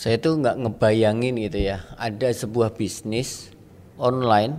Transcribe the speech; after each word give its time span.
saya 0.00 0.16
tuh 0.16 0.40
nggak 0.40 0.64
ngebayangin 0.64 1.36
gitu 1.36 1.60
ya 1.60 1.84
ada 2.00 2.32
sebuah 2.32 2.72
bisnis 2.72 3.52
online 4.00 4.56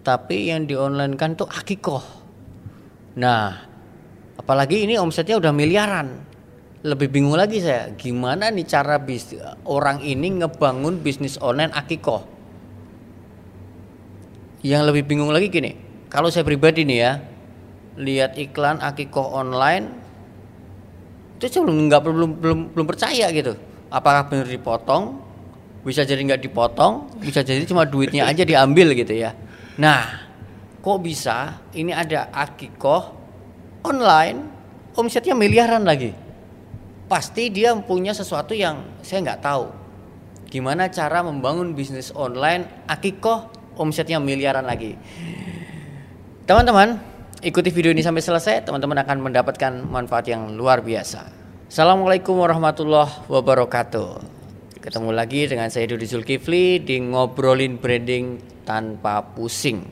tapi 0.00 0.48
yang 0.48 0.64
di 0.64 0.72
online 0.72 1.20
kan 1.20 1.36
tuh 1.36 1.44
akikoh. 1.44 2.00
Nah 3.20 3.60
apalagi 4.40 4.88
ini 4.88 4.96
omsetnya 4.96 5.36
udah 5.36 5.52
miliaran. 5.52 6.32
Lebih 6.80 7.12
bingung 7.12 7.36
lagi 7.36 7.60
saya 7.60 7.92
gimana 7.92 8.48
nih 8.48 8.64
cara 8.64 8.96
bis 8.96 9.36
orang 9.68 10.00
ini 10.00 10.40
ngebangun 10.40 11.04
bisnis 11.04 11.36
online 11.44 11.76
akikoh? 11.76 12.24
Yang 14.64 14.82
lebih 14.88 15.12
bingung 15.12 15.28
lagi 15.28 15.52
gini 15.52 15.76
kalau 16.08 16.32
saya 16.32 16.40
pribadi 16.40 16.88
nih 16.88 16.98
ya 17.04 17.12
lihat 18.00 18.40
iklan 18.40 18.80
akikoh 18.80 19.28
online 19.28 19.92
itu 21.36 21.52
saya 21.52 21.68
belum 21.68 21.84
nggak 21.84 22.00
belum 22.00 22.30
belum 22.40 22.58
belum 22.72 22.86
percaya 22.88 23.28
gitu 23.28 23.68
apakah 23.90 24.30
benar 24.30 24.46
dipotong? 24.46 25.18
Bisa 25.82 26.06
jadi 26.06 26.22
nggak 26.22 26.46
dipotong? 26.46 27.20
Bisa 27.20 27.42
jadi 27.42 27.66
cuma 27.66 27.84
duitnya 27.84 28.30
aja 28.30 28.46
diambil 28.46 28.94
gitu 28.94 29.12
ya. 29.12 29.34
Nah 29.76 30.30
kok 30.80 30.98
bisa? 31.02 31.60
Ini 31.74 31.92
ada 31.92 32.30
akikoh 32.32 33.12
online 33.84 34.38
omsetnya 34.94 35.34
miliaran 35.34 35.82
lagi. 35.82 36.14
Pasti 37.10 37.50
dia 37.50 37.74
punya 37.74 38.14
sesuatu 38.14 38.54
yang 38.54 39.02
saya 39.02 39.26
nggak 39.26 39.42
tahu. 39.42 39.66
Gimana 40.46 40.86
cara 40.90 41.26
membangun 41.26 41.74
bisnis 41.74 42.14
online 42.14 42.86
akikoh 42.86 43.50
omsetnya 43.74 44.22
miliaran 44.22 44.62
lagi? 44.62 44.94
Teman-teman 46.46 46.98
ikuti 47.42 47.70
video 47.74 47.90
ini 47.90 48.02
sampai 48.04 48.22
selesai. 48.22 48.62
Teman-teman 48.68 49.00
akan 49.02 49.16
mendapatkan 49.26 49.72
manfaat 49.86 50.28
yang 50.28 50.54
luar 50.54 50.84
biasa 50.84 51.39
Assalamualaikum 51.70 52.34
warahmatullahi 52.34 53.30
wabarakatuh. 53.30 54.18
Ketemu 54.82 55.14
lagi 55.14 55.46
dengan 55.46 55.70
saya 55.70 55.86
Dudi 55.86 56.02
Zulkifli 56.02 56.82
di 56.82 56.98
ngobrolin 56.98 57.78
branding 57.78 58.42
tanpa 58.66 59.22
pusing. 59.22 59.86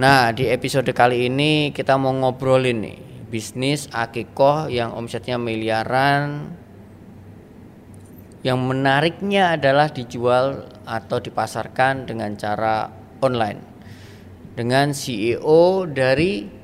Nah, 0.00 0.32
di 0.32 0.48
episode 0.48 0.88
kali 0.96 1.28
ini 1.28 1.76
kita 1.76 2.00
mau 2.00 2.16
ngobrolin 2.16 2.80
nih 2.80 2.96
bisnis 3.28 3.84
akikoh 3.92 4.72
yang 4.72 4.96
omsetnya 4.96 5.36
miliaran. 5.36 6.56
Yang 8.40 8.56
menariknya 8.56 9.60
adalah 9.60 9.92
dijual 9.92 10.72
atau 10.88 11.20
dipasarkan 11.20 12.08
dengan 12.08 12.32
cara 12.40 12.88
online. 13.20 13.60
Dengan 14.56 14.96
CEO 14.96 15.84
dari 15.84 16.57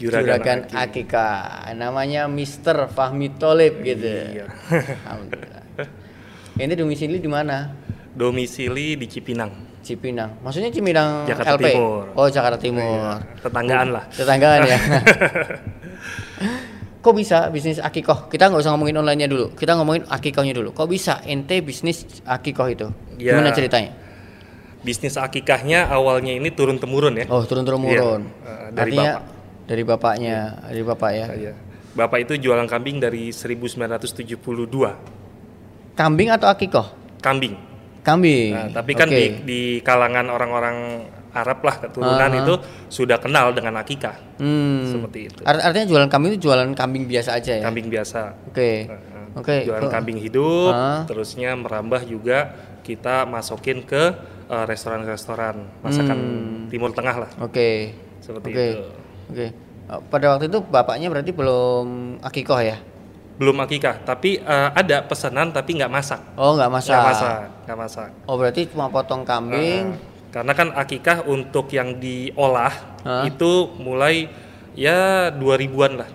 Juragan, 0.00 0.40
Juragan 0.40 0.58
Akika. 0.72 1.28
Namanya 1.76 2.24
Mister 2.24 2.88
Fahmi 2.88 3.36
Tolib 3.36 3.84
gitu. 3.84 4.08
Iya. 4.08 4.48
Alhamdulillah. 5.04 5.62
Ini 6.56 6.72
domisili 6.72 7.20
di 7.20 7.28
mana? 7.28 7.68
Domisili 8.16 8.96
di 8.96 9.04
Cipinang. 9.04 9.84
Cipinang. 9.84 10.40
Maksudnya 10.40 10.72
Cipinang 10.72 11.28
Jakarta 11.28 11.60
LP? 11.60 11.72
Timur. 11.72 12.04
Oh, 12.16 12.28
Jakarta 12.32 12.56
Timur. 12.56 12.80
Iya. 12.80 13.12
Tetanggaan 13.44 13.88
lah. 13.92 14.04
Tetanggaan 14.08 14.60
ya. 14.64 14.78
Kok 17.04 17.16
bisa 17.16 17.48
bisnis 17.48 17.80
akikoh? 17.80 18.28
Kita 18.28 18.52
nggak 18.52 18.60
usah 18.60 18.76
ngomongin 18.76 19.00
online-nya 19.00 19.28
dulu. 19.28 19.56
Kita 19.56 19.72
ngomongin 19.76 20.04
akikohnya 20.04 20.52
dulu. 20.52 20.76
Kok 20.76 20.88
bisa 20.88 21.24
ente 21.24 21.64
bisnis 21.64 22.04
akikoh 22.28 22.68
itu? 22.68 22.92
Ya, 23.16 23.36
Gimana 23.36 23.56
ceritanya? 23.56 23.96
Bisnis 24.84 25.16
akikahnya 25.16 25.88
awalnya 25.88 26.36
ini 26.36 26.52
turun 26.52 26.76
temurun 26.76 27.16
ya. 27.16 27.24
Oh, 27.32 27.44
turun 27.44 27.64
temurun. 27.64 27.92
Ya, 27.92 28.04
uh, 28.04 28.20
dari 28.72 28.96
Artinya, 28.96 29.12
bapak 29.16 29.39
dari 29.70 29.86
bapaknya, 29.86 30.58
ya. 30.58 30.66
dari 30.66 30.82
bapak 30.82 31.10
ya. 31.14 31.26
Iya. 31.30 31.54
Bapak 31.94 32.18
itu 32.26 32.34
jualan 32.42 32.66
kambing 32.66 32.98
dari 32.98 33.30
1972. 33.30 34.42
Kambing 35.94 36.28
atau 36.34 36.50
akikoh? 36.50 36.90
Kambing. 37.22 37.54
Kambing. 38.02 38.50
Nah, 38.50 38.66
tapi 38.74 38.98
kan 38.98 39.06
okay. 39.06 39.38
di, 39.46 39.46
di 39.46 39.60
kalangan 39.86 40.26
orang-orang 40.26 41.06
Arab 41.30 41.62
lah 41.62 41.78
keturunan 41.78 42.18
uh 42.18 42.26
-huh. 42.26 42.42
itu 42.42 42.54
sudah 42.90 43.22
kenal 43.22 43.54
dengan 43.54 43.78
akikah. 43.78 44.18
Hmm. 44.42 44.90
Seperti 44.90 45.30
itu. 45.30 45.40
Art 45.46 45.62
artinya 45.62 45.86
jualan 45.86 46.08
kambing 46.10 46.34
itu 46.34 46.50
jualan 46.50 46.74
kambing 46.74 47.06
biasa 47.06 47.38
aja 47.38 47.54
ya? 47.54 47.62
Kambing 47.62 47.86
biasa. 47.86 48.34
Oke. 48.50 48.58
Okay. 48.58 48.74
Uh, 48.90 49.38
Oke. 49.38 49.46
Okay. 49.46 49.60
Jualan 49.70 49.86
kambing 49.86 50.18
hidup, 50.18 50.74
uh. 50.74 51.06
terusnya 51.06 51.54
merambah 51.54 52.02
juga 52.02 52.50
kita 52.82 53.22
masukin 53.28 53.86
ke 53.86 54.18
eh, 54.50 54.64
restoran-restoran 54.66 55.54
uh, 55.62 55.84
masakan 55.86 56.18
hmm. 56.18 56.66
Timur 56.72 56.90
Tengah 56.90 57.16
lah. 57.22 57.30
Oke. 57.38 57.54
Okay. 57.54 57.74
Seperti 58.18 58.50
okay. 58.50 58.70
itu. 58.74 59.09
Oke. 59.30 59.46
Okay. 59.46 59.50
Oh, 59.90 60.02
pada 60.06 60.34
waktu 60.34 60.46
itu 60.46 60.58
bapaknya 60.62 61.10
berarti 61.10 61.30
belum 61.34 62.18
akikoh 62.22 62.62
ya? 62.62 62.78
Belum 63.38 63.56
akikah, 63.62 64.02
tapi 64.06 64.38
uh, 64.38 64.70
ada 64.70 65.02
pesanan 65.02 65.50
tapi 65.50 65.78
nggak 65.78 65.90
masak. 65.90 66.20
Oh 66.38 66.54
nggak 66.54 66.70
masak. 66.70 66.94
Nggak 66.94 67.06
masak, 67.10 67.38
nggak 67.66 67.78
masak. 67.78 68.08
Oh 68.30 68.34
berarti 68.38 68.70
cuma 68.70 68.86
potong 68.86 69.26
kambing. 69.26 69.94
Uh, 69.94 70.08
karena 70.30 70.52
kan 70.54 70.70
akikah 70.78 71.26
untuk 71.26 71.66
yang 71.74 71.98
diolah 71.98 72.70
huh? 73.02 73.26
itu 73.26 73.66
mulai 73.82 74.30
ya 74.78 75.30
dua 75.34 75.58
ribuan 75.58 75.98
lah. 75.98 76.10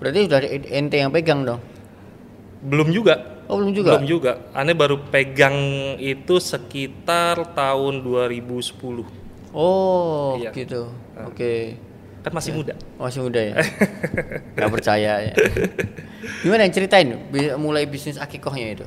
Berarti 0.00 0.24
sudah 0.24 0.40
ente 0.48 0.96
yang 0.96 1.12
pegang 1.12 1.44
dong? 1.44 1.60
Belum 2.64 2.88
juga. 2.88 3.44
Oh 3.44 3.60
belum 3.60 3.76
juga. 3.76 3.90
Belum 3.96 4.08
juga. 4.08 4.32
Aneh 4.56 4.72
baru 4.72 5.04
pegang 5.12 5.56
itu 6.00 6.40
sekitar 6.40 7.52
tahun 7.52 8.00
2010. 8.00 9.52
Oh 9.52 10.40
iya. 10.40 10.48
gitu. 10.56 10.88
Oke. 11.28 11.36
Okay 11.36 11.87
kan 12.28 12.36
masih 12.36 12.52
muda. 12.52 12.74
Masih 13.00 13.20
muda 13.24 13.40
ya? 13.40 13.54
Nggak 14.52 14.70
percaya 14.70 15.12
ya. 15.32 15.34
Gimana 16.44 16.68
yang 16.68 16.74
ceritain? 16.76 17.08
Mulai 17.56 17.88
bisnis 17.88 18.20
akikohnya 18.20 18.76
itu? 18.76 18.86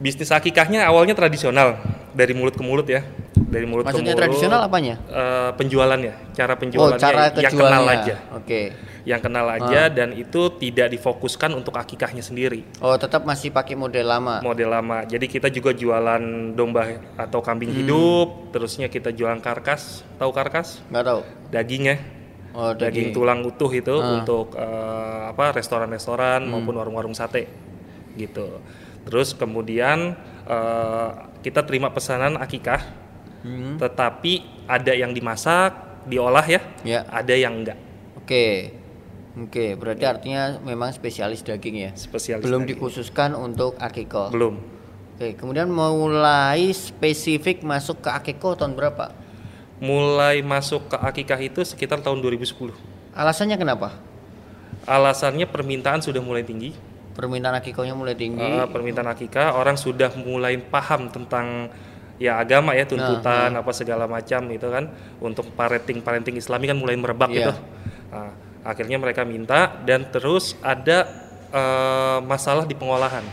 Bisnis 0.00 0.32
akikahnya 0.32 0.88
awalnya 0.88 1.12
tradisional 1.12 1.76
dari 2.16 2.32
mulut 2.32 2.56
ke 2.56 2.64
mulut 2.64 2.88
ya. 2.88 3.04
Dari 3.36 3.68
mulut 3.68 3.84
maksudnya 3.84 4.12
ke 4.12 4.16
mulut 4.16 4.22
tradisional 4.24 4.60
apanya? 4.64 4.96
uh, 5.12 5.52
penjualannya 5.54 6.34
cara 6.34 6.56
penjualannya 6.56 6.98
oh, 6.98 7.04
cara 7.04 7.22
yang 7.36 7.52
kenal 7.52 7.84
aja. 7.84 8.16
Oke. 8.32 8.42
Okay. 8.42 8.64
yang 9.06 9.22
kenal 9.22 9.46
aja 9.46 9.86
uh. 9.86 9.92
dan 9.92 10.10
itu 10.18 10.50
tidak 10.58 10.90
difokuskan 10.90 11.54
untuk 11.54 11.78
akikahnya 11.78 12.26
sendiri. 12.26 12.66
Oh 12.82 12.98
tetap 12.98 13.22
masih 13.22 13.54
pakai 13.54 13.78
model 13.78 14.02
lama? 14.02 14.42
Model 14.42 14.72
lama. 14.72 15.06
Jadi 15.06 15.30
kita 15.30 15.46
juga 15.52 15.70
jualan 15.70 16.52
domba 16.58 16.98
atau 17.14 17.38
kambing 17.38 17.70
hmm. 17.70 17.78
hidup 17.84 18.26
terusnya 18.50 18.90
kita 18.90 19.14
jualan 19.14 19.38
karkas. 19.38 20.02
Tahu 20.18 20.30
karkas? 20.34 20.82
Nggak 20.90 21.04
tahu. 21.06 21.20
Dagingnya 21.54 21.96
oh, 22.56 22.72
daging. 22.72 22.80
daging 22.80 23.08
tulang 23.12 23.40
utuh 23.44 23.68
itu 23.68 23.92
uh. 23.92 24.20
untuk 24.20 24.56
uh, 24.56 25.30
apa 25.30 25.52
restoran-restoran 25.52 26.48
hmm. 26.48 26.50
maupun 26.50 26.74
warung-warung 26.80 27.12
sate 27.12 27.46
gitu. 28.16 28.64
Terus 29.06 29.36
kemudian 29.36 30.18
uh, 30.48 31.08
kita 31.44 31.62
terima 31.62 31.94
pesanan 31.94 32.40
akikah, 32.40 32.82
hmm. 33.46 33.78
tetapi 33.78 34.66
ada 34.66 34.90
yang 34.96 35.14
dimasak, 35.14 36.02
diolah 36.10 36.42
ya, 36.42 36.60
ya. 36.82 37.06
ada 37.06 37.34
yang 37.36 37.62
enggak. 37.62 37.78
Oke, 38.18 38.74
oke, 39.38 39.78
berarti 39.78 40.02
ya. 40.02 40.10
artinya 40.10 40.42
memang 40.58 40.90
spesialis 40.90 41.46
daging 41.46 41.76
ya. 41.78 41.90
Spesialis. 41.94 42.42
Belum 42.42 42.66
daging. 42.66 42.74
dikhususkan 42.74 43.38
untuk 43.38 43.78
akikoh. 43.78 44.34
Belum. 44.34 44.58
Oke, 45.14 45.38
kemudian 45.38 45.70
mulai 45.70 46.74
spesifik 46.74 47.62
masuk 47.62 48.02
ke 48.02 48.10
akikoh 48.10 48.58
tahun 48.58 48.74
berapa? 48.74 49.25
Mulai 49.76 50.40
masuk 50.40 50.88
ke 50.92 50.96
akikah 50.96 51.40
itu 51.40 51.60
sekitar 51.64 52.00
tahun 52.00 52.24
2010. 52.24 52.72
Alasannya 53.12 53.56
kenapa? 53.60 53.96
Alasannya 54.88 55.48
permintaan 55.48 56.00
sudah 56.00 56.20
mulai 56.20 56.44
tinggi. 56.44 56.72
Permintaan 57.16 57.56
akikahnya 57.60 57.96
mulai 57.96 58.12
tinggi. 58.12 58.44
Uh, 58.44 58.68
permintaan 58.68 59.08
akikah 59.08 59.56
orang 59.56 59.76
sudah 59.80 60.12
mulai 60.20 60.60
paham 60.60 61.08
tentang 61.08 61.72
ya 62.16 62.40
agama 62.40 62.72
ya 62.72 62.88
tuntutan 62.88 63.52
nah, 63.52 63.60
nah. 63.60 63.64
apa 63.64 63.72
segala 63.76 64.08
macam 64.08 64.48
itu 64.48 64.64
kan 64.72 64.88
untuk 65.20 65.52
parenting 65.52 66.00
parenting 66.00 66.40
Islami 66.40 66.64
kan 66.64 66.76
mulai 66.76 66.96
merebak 66.96 67.28
yeah. 67.32 67.36
gitu. 67.36 67.52
Nah, 68.12 68.32
akhirnya 68.64 68.96
mereka 68.96 69.24
minta 69.24 69.76
dan 69.84 70.08
terus 70.08 70.56
ada 70.64 71.08
uh, 71.52 72.18
masalah 72.24 72.64
di 72.64 72.72
pengolahan 72.72 73.24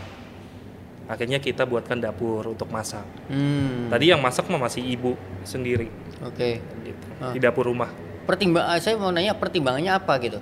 akhirnya 1.13 1.37
kita 1.37 1.69
buatkan 1.69 2.01
dapur 2.01 2.41
untuk 2.49 2.67
masak. 2.73 3.05
Hmm. 3.29 3.93
Tadi 3.93 4.09
yang 4.09 4.19
masak 4.19 4.49
mah 4.49 4.57
masih 4.65 4.81
ibu 4.81 5.13
sendiri. 5.45 5.93
Oke. 6.25 6.57
Okay. 6.59 6.89
Gitu. 6.89 7.05
Ah. 7.21 7.31
Di 7.31 7.39
dapur 7.39 7.69
rumah. 7.69 7.93
Pertimbang, 8.25 8.65
ah, 8.65 8.79
saya 8.81 8.97
mau 8.97 9.13
nanya 9.13 9.37
pertimbangannya 9.37 9.93
apa 9.93 10.17
gitu? 10.19 10.41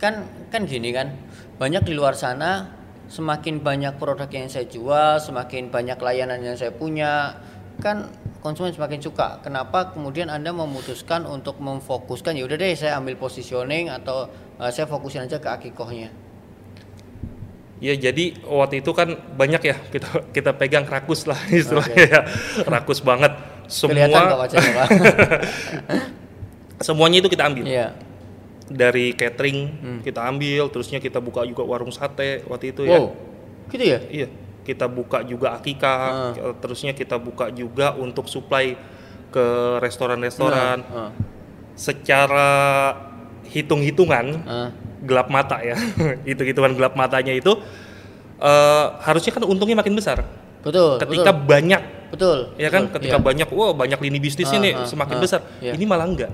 Kan 0.00 0.24
kan 0.48 0.64
gini 0.64 0.90
kan, 0.96 1.12
banyak 1.60 1.84
di 1.84 1.92
luar 1.92 2.16
sana 2.16 2.72
semakin 3.06 3.62
banyak 3.62 3.98
produk 4.02 4.26
yang 4.26 4.50
saya 4.50 4.66
jual, 4.66 5.22
semakin 5.22 5.70
banyak 5.70 5.98
layanan 5.98 6.42
yang 6.42 6.58
saya 6.58 6.74
punya, 6.74 7.38
kan 7.78 8.10
konsumen 8.42 8.74
semakin 8.74 9.02
suka. 9.02 9.42
Kenapa 9.42 9.94
kemudian 9.94 10.30
Anda 10.30 10.54
memutuskan 10.54 11.26
untuk 11.26 11.58
memfokuskan 11.62 12.38
ya 12.38 12.46
udah 12.46 12.56
deh 12.58 12.74
saya 12.78 12.98
ambil 12.98 13.18
positioning 13.18 13.90
atau 13.90 14.30
uh, 14.58 14.70
saya 14.70 14.86
fokusin 14.86 15.26
aja 15.26 15.38
ke 15.42 15.48
akikohnya? 15.50 16.10
Ya 17.76 17.92
jadi 17.92 18.32
waktu 18.40 18.80
itu 18.80 18.88
kan 18.96 19.20
banyak 19.36 19.60
ya 19.60 19.76
kita 19.92 20.32
kita 20.32 20.56
pegang 20.56 20.88
rakus 20.88 21.28
lah 21.28 21.36
istilahnya 21.52 21.92
okay. 21.92 22.08
ya 22.08 22.20
rakus 22.64 23.04
banget 23.04 23.36
semua 23.68 24.08
semuanya 26.86 27.20
itu 27.20 27.28
kita 27.28 27.52
ambil 27.52 27.68
yeah. 27.68 27.92
dari 28.72 29.12
catering 29.12 29.76
hmm. 29.76 30.00
kita 30.00 30.24
ambil 30.24 30.72
terusnya 30.72 31.04
kita 31.04 31.20
buka 31.20 31.44
juga 31.44 31.68
warung 31.68 31.92
sate 31.92 32.48
waktu 32.48 32.72
itu 32.72 32.88
ya 32.88 33.12
gitu 33.68 33.84
ya 33.84 34.00
iya 34.08 34.28
kita 34.66 34.90
buka 34.90 35.22
juga 35.22 35.54
akika, 35.54 35.94
terusnya 36.58 36.90
kita 36.90 37.22
buka 37.22 37.54
juga 37.54 37.94
untuk 37.94 38.26
supply 38.26 38.74
ke 39.30 39.46
restoran-restoran. 39.78 40.82
Heeh. 40.82 41.10
Secara 41.78 42.50
hitung-hitungan 43.46 44.26
Heeh. 44.42 44.68
Gelap 45.06 45.30
mata 45.30 45.62
ya, 45.62 45.78
hitung-hitungan 46.28 46.74
gelap 46.74 46.98
matanya 46.98 47.32
itu 47.32 47.54
eh, 48.36 48.86
harusnya 49.02 49.32
kan 49.32 49.42
untungnya 49.46 49.78
makin 49.78 49.94
besar. 49.94 50.26
Betul. 50.60 50.98
Ketika 50.98 51.30
betul. 51.30 51.46
banyak 51.46 51.82
betul. 52.10 52.38
ya 52.58 52.68
kan, 52.68 52.90
betul, 52.90 52.94
ketika 52.98 53.16
iya. 53.18 53.22
banyak, 53.22 53.48
wow 53.54 53.70
banyak 53.70 53.98
lini 54.02 54.18
bisnisnya 54.18 54.58
Ah, 54.58 54.64
nih 54.66 54.72
ah, 54.74 54.86
semakin 54.86 55.16
ah, 55.16 55.22
besar. 55.22 55.40
iya. 55.62 55.72
Ini 55.78 55.84
malah 55.86 56.06
enggak, 56.10 56.32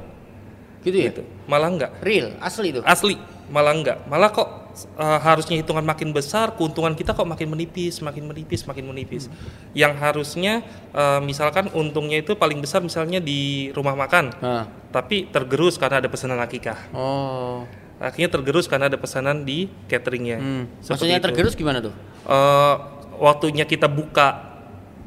gitu 0.82 0.96
ya. 0.96 1.12
gitu. 1.12 1.22
Malah 1.44 1.68
enggak. 1.68 1.90
Real, 2.00 2.32
asli 2.40 2.72
itu. 2.72 2.80
Asli, 2.80 3.20
malah 3.52 3.76
enggak. 3.76 3.98
Malah 4.08 4.32
kok 4.32 4.48
eh, 4.96 5.18
harusnya 5.20 5.60
hitungan 5.60 5.84
makin 5.84 6.16
besar, 6.16 6.56
keuntungan 6.56 6.96
kita 6.96 7.12
kok 7.12 7.28
makin 7.28 7.44
menipis, 7.52 8.00
makin 8.00 8.24
menipis, 8.24 8.64
makin 8.64 8.88
menipis. 8.88 9.28
Yang 9.76 9.92
harusnya 10.00 10.64
eh, 10.96 11.20
misalkan 11.20 11.68
untungnya 11.76 12.24
itu 12.24 12.32
paling 12.32 12.56
besar 12.56 12.80
misalnya 12.80 13.20
di 13.20 13.68
rumah 13.76 13.92
makan, 13.92 14.32
Nah. 14.40 14.64
tapi 14.88 15.28
tergerus 15.28 15.76
karena 15.76 16.00
ada 16.00 16.08
pesanan 16.08 16.40
akikah. 16.40 16.88
Oh. 16.96 17.68
Akhirnya 18.02 18.34
tergerus 18.34 18.66
karena 18.66 18.90
ada 18.90 18.98
pesanan 18.98 19.46
di 19.46 19.70
cateringnya. 19.86 20.42
Hmm. 20.42 20.64
Maksudnya 20.82 21.22
itu. 21.22 21.26
tergerus 21.30 21.54
gimana 21.54 21.78
tuh? 21.78 21.94
Eh, 22.26 22.74
waktunya 23.22 23.62
kita 23.62 23.86
buka 23.86 24.58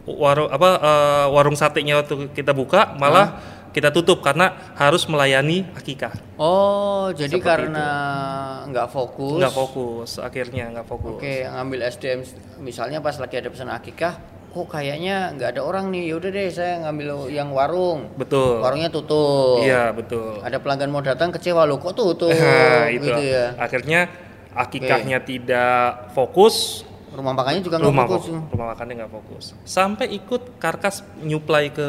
warung 0.08 0.48
apa 0.48 0.70
eh, 0.80 1.26
warung 1.36 1.58
satenya 1.60 2.00
waktu 2.00 2.32
kita 2.32 2.56
buka 2.56 2.96
malah 2.96 3.44
kita 3.76 3.92
tutup 3.92 4.24
karena 4.24 4.72
harus 4.80 5.04
melayani 5.12 5.68
akikah. 5.76 6.16
Oh, 6.40 7.12
jadi 7.12 7.36
Seperti 7.36 7.44
karena 7.44 7.88
nggak 8.72 8.88
fokus. 8.88 9.44
Nggak 9.44 9.52
fokus, 9.52 10.12
akhirnya 10.24 10.72
nggak 10.72 10.88
fokus. 10.88 11.20
Oke, 11.20 11.44
ngambil 11.44 11.80
SDM 11.92 12.24
misalnya 12.64 13.04
pas 13.04 13.20
lagi 13.20 13.36
ada 13.36 13.52
pesan 13.52 13.68
akikah, 13.68 14.16
kok 14.56 14.72
kayaknya 14.72 15.36
nggak 15.36 15.60
ada 15.60 15.62
orang 15.68 15.92
nih. 15.92 16.16
Yaudah 16.16 16.32
deh, 16.32 16.48
saya 16.48 16.80
ngambil 16.88 17.28
yang 17.28 17.52
warung. 17.52 18.08
Betul. 18.16 18.64
Warungnya 18.64 18.88
tutup. 18.88 19.60
Iya 19.60 19.92
betul. 19.92 20.40
Ada 20.40 20.64
pelanggan 20.64 20.88
mau 20.88 21.04
datang 21.04 21.36
kecewa 21.36 21.68
loh, 21.68 21.76
kok 21.84 21.92
tutup? 22.00 22.32
Nah, 22.40 22.88
itu. 22.88 23.04
gitu 23.04 23.22
ya. 23.36 23.52
Akhirnya 23.60 24.08
akikahnya 24.56 25.20
tidak 25.28 26.16
fokus, 26.16 26.88
Rumah 27.16 27.32
makannya 27.32 27.64
juga 27.64 27.80
nggak 27.80 27.96
fokus. 27.96 28.24
rumah 28.28 28.68
makannya 28.76 28.94
nggak 29.00 29.12
fokus. 29.16 29.46
Sampai 29.64 30.12
ikut 30.12 30.60
karkas 30.60 31.00
nyuplai 31.24 31.72
ke 31.72 31.88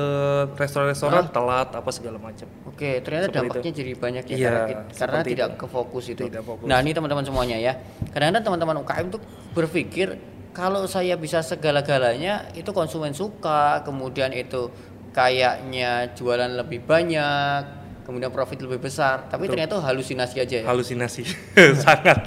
restoran-restoran 0.55 1.35
telat 1.35 1.75
apa 1.75 1.91
segala 1.91 2.23
macam. 2.23 2.47
Oke, 2.71 3.03
ternyata 3.03 3.35
Seperti 3.35 3.43
dampaknya 3.43 3.73
jadi 3.75 3.93
banyak 3.99 4.25
ya 4.31 4.37
Iya, 4.39 4.47
karena, 4.47 4.81
karena 4.95 5.21
tidak 5.27 5.49
itu. 5.51 5.59
ke 5.59 5.67
fokus 5.67 6.05
itu. 6.07 6.23
Tidak 6.31 6.43
fokus. 6.47 6.67
Nah, 6.71 6.79
ini 6.79 6.95
teman-teman 6.95 7.27
semuanya 7.27 7.59
ya. 7.59 7.75
Kadang-kadang 8.15 8.45
teman-teman 8.47 8.77
UKM 8.87 9.07
tuh 9.11 9.21
berpikir 9.51 10.15
kalau 10.57 10.89
saya 10.89 11.21
bisa 11.21 11.45
segala-galanya 11.45 12.49
itu 12.57 12.73
konsumen 12.73 13.13
suka, 13.13 13.85
kemudian 13.85 14.33
itu 14.33 14.73
kayaknya 15.13 16.17
jualan 16.17 16.49
lebih 16.57 16.81
banyak, 16.81 17.61
kemudian 18.09 18.33
profit 18.33 18.65
lebih 18.65 18.89
besar. 18.89 19.29
Tapi 19.29 19.53
ternyata 19.53 19.77
halusinasi 19.85 20.37
aja 20.41 20.57
ya. 20.63 20.65
halusinasi. 20.65 21.29
Sangat. 21.85 22.25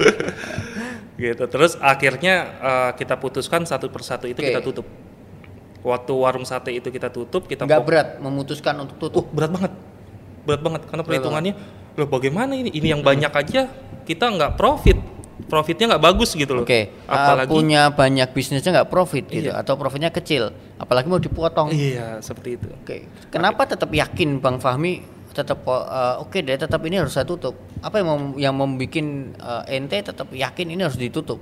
Gitu. 1.17 1.43
Terus 1.49 1.73
akhirnya 1.81 2.35
eh, 2.61 2.91
kita 3.01 3.17
putuskan 3.17 3.65
satu 3.65 3.89
persatu 3.89 4.29
itu 4.29 4.37
Oke. 4.37 4.53
kita 4.53 4.61
tutup. 4.61 4.85
Waktu 5.81 6.13
warung 6.13 6.45
sate 6.45 6.75
itu 6.75 6.93
kita 6.93 7.09
tutup 7.09 7.49
kita 7.49 7.65
Nggak 7.65 7.83
berat 7.87 8.07
memutuskan 8.21 8.77
untuk 8.77 8.99
uh 8.99 9.01
tutup. 9.09 9.25
berat 9.33 9.49
banget. 9.49 9.73
Berat 10.45 10.61
banget 10.61 10.81
karena 10.85 11.03
perhitungannya 11.07 11.53
loh 11.97 12.07
bagaimana 12.07 12.53
ini? 12.53 12.69
Ini 12.69 12.93
yang 12.93 13.01
banyak 13.01 13.31
aja 13.31 13.71
kita 14.05 14.25
nggak 14.27 14.53
profit 14.59 15.18
profitnya 15.47 15.85
nggak 15.87 16.03
bagus 16.03 16.33
gitu 16.33 16.51
loh 16.51 16.63
Oke, 16.63 16.91
uh, 17.05 17.11
apalagi 17.11 17.47
punya 17.47 17.87
banyak 17.89 18.29
bisnisnya 18.29 18.75
nggak 18.75 18.89
profit 18.89 19.25
gitu 19.25 19.49
Iya. 19.49 19.61
atau 19.61 19.73
profitnya 19.75 20.09
kecil, 20.09 20.49
apalagi 20.75 21.07
mau 21.07 21.17
dipotong. 21.17 21.71
iya 21.71 22.19
seperti 22.19 22.57
itu 22.57 22.67
Oke, 22.75 23.07
kenapa 23.27 23.63
tetap 23.63 23.87
yakin 23.87 24.37
Bang 24.37 24.57
Fahmi 24.57 24.99
tetap 25.29 25.61
uh, 25.63 26.19
oke 26.19 26.35
deh 26.35 26.57
tetap 26.57 26.81
ini 26.83 26.97
harus 26.97 27.13
saya 27.13 27.23
tutup? 27.23 27.53
Apa 27.79 28.01
yang 28.01 28.07
mem- 28.09 28.37
yang 28.37 28.51
membuat 28.51 28.99
uh, 29.39 29.63
ente 29.65 30.01
tetap 30.01 30.27
yakin 30.29 30.67
ini 30.67 30.81
harus 30.81 30.97
ditutup? 30.97 31.39